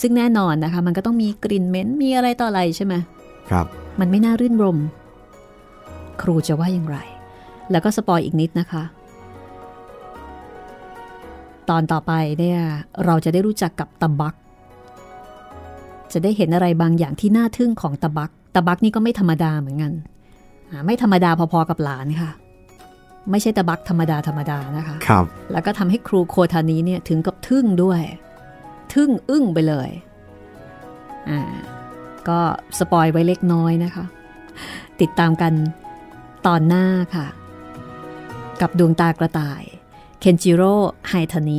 [0.00, 2.94] ซึ่งแน่นอนนะคะ มันก็ต้องมีกลิ่นเหม็นมีอะไรต่ออะไรใช่ไหม
[3.50, 3.66] ครับ
[4.00, 4.78] มันไม่น่ารื่นรม
[6.22, 6.98] ครูจะว่าอย่างไร
[7.70, 8.82] แล้วก็สปอยอีกนิดนะคะ
[11.70, 12.60] ตอนต่อไปเนี่ย
[13.04, 14.34] เราจะได้รู้จักกับตะบัก
[16.12, 19.92] จะได้เห็นอะไรบางอย่างที่น่าทึ่งของตาบัก ตาบักนี่ก็ไม่ธรรมดาเหมือนกัน
[20.70, 22.30] อ่าไม่ธรรมดาพอๆกับหลานค่ะ
[23.30, 28.00] ไม่ใช่ตาบักธรรมดาธรรมดานะคะครับ แล้วก็ทำให้ครูโคทานี้เนี่ยถึงกับทึ่งด้วย
[28.94, 29.90] ทึ่งอึ้งไปเลย
[31.30, 31.40] อ่า
[32.28, 32.38] ก็
[32.78, 34.04] spoil ไว้เล็กน้อยนะคะ
[35.00, 35.52] ติดตามกัน
[36.46, 37.26] ตอนหน้าค่ะ
[38.60, 39.62] กับดวงตากระต่าย
[40.24, 40.74] เคนจิโร่
[41.08, 41.58] ไฮทานิ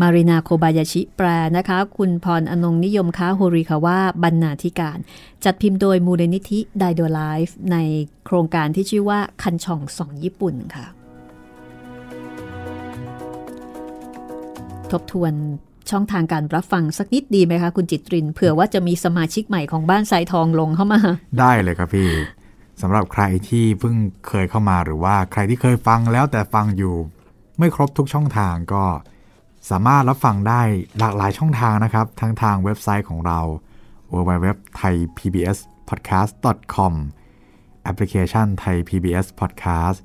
[0.00, 1.26] มารินาโคบายาชิแปล
[1.56, 4.98] นะคะ คุณพรอนงนิยมค้าโฮริคาว่าบรรณาธิการ
[5.44, 7.76] จัดพิมพ์โดยมูลนิธิไดโดไลฟ์ใน
[8.24, 10.86] โครงการที่ชื่อว่าคันช่องสองญี่ปุ่นค่ะ
[14.90, 15.32] ทบทวน
[15.90, 21.00] ช่องทางการรับฟังสักนิดดีไหมคะคุณจิตริน เผื่อว่าจะมีสมาชิกใหม่ของบ้านสายทองลงเข้ามา
[21.38, 22.10] ได้เลยครับพี่
[22.82, 23.94] สำหรับใครที่เพิ่ง
[24.28, 26.94] เคยเข้ามาหรือว่าใครที่เคยฟังแล้วแต่ฟังอยู่
[27.58, 28.84] ไม่ครบทุกช่องทางก็
[29.70, 30.62] สามารถรับฟังได้
[30.98, 33.40] หลากหลายช่องทางนะครับ ทั้งทางเว็บไซต์ของเรา
[34.12, 34.46] www
[34.80, 36.32] thai pbs podcast
[36.74, 36.94] com
[37.86, 39.98] แอปพลิเคชัน Thai PBS Podcast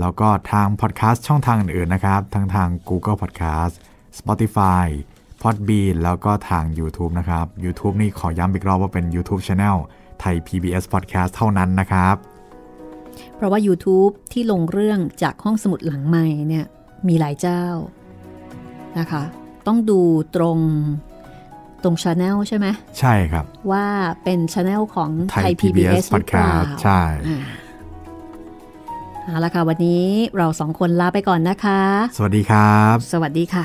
[0.00, 3.74] แล้วก็ทาง podcast ช่องทางอื่นๆนะครับ ทั้งทาง Google Podcast
[4.18, 4.86] Spotify
[5.42, 9.76] Podbean แล้วก็ทาง YouTube นะครับ YouTube นี่ขอย้ำอีกรอบว่าเป็น YouTube Channel
[10.20, 12.16] ไทย PBS Podcast เท่านั้นนะครับ
[13.36, 16.66] เพราะว่า YouTube ที่ลงเรื่องจากห้องสมุดหลังใหม่เนี่ย
[17.08, 17.64] มีหลายเจ้า
[18.98, 19.22] นะคะ
[19.66, 20.00] ต้องดู
[20.36, 20.58] ตรง
[21.84, 22.66] ตรงช anel ใช่ไหม
[22.98, 23.86] ใช่ครับ ว่า
[24.24, 27.38] เป็นช anel ของไทยไทย PBS PBS หรือเปล่า Podcast ใช่อ่า
[29.24, 30.06] เอาละค่ะ วันนี้
[30.36, 31.80] เราสองคนลาไปก่อนนะคะ
[32.16, 33.64] สวัสดีครับ สวัสดีค่ะ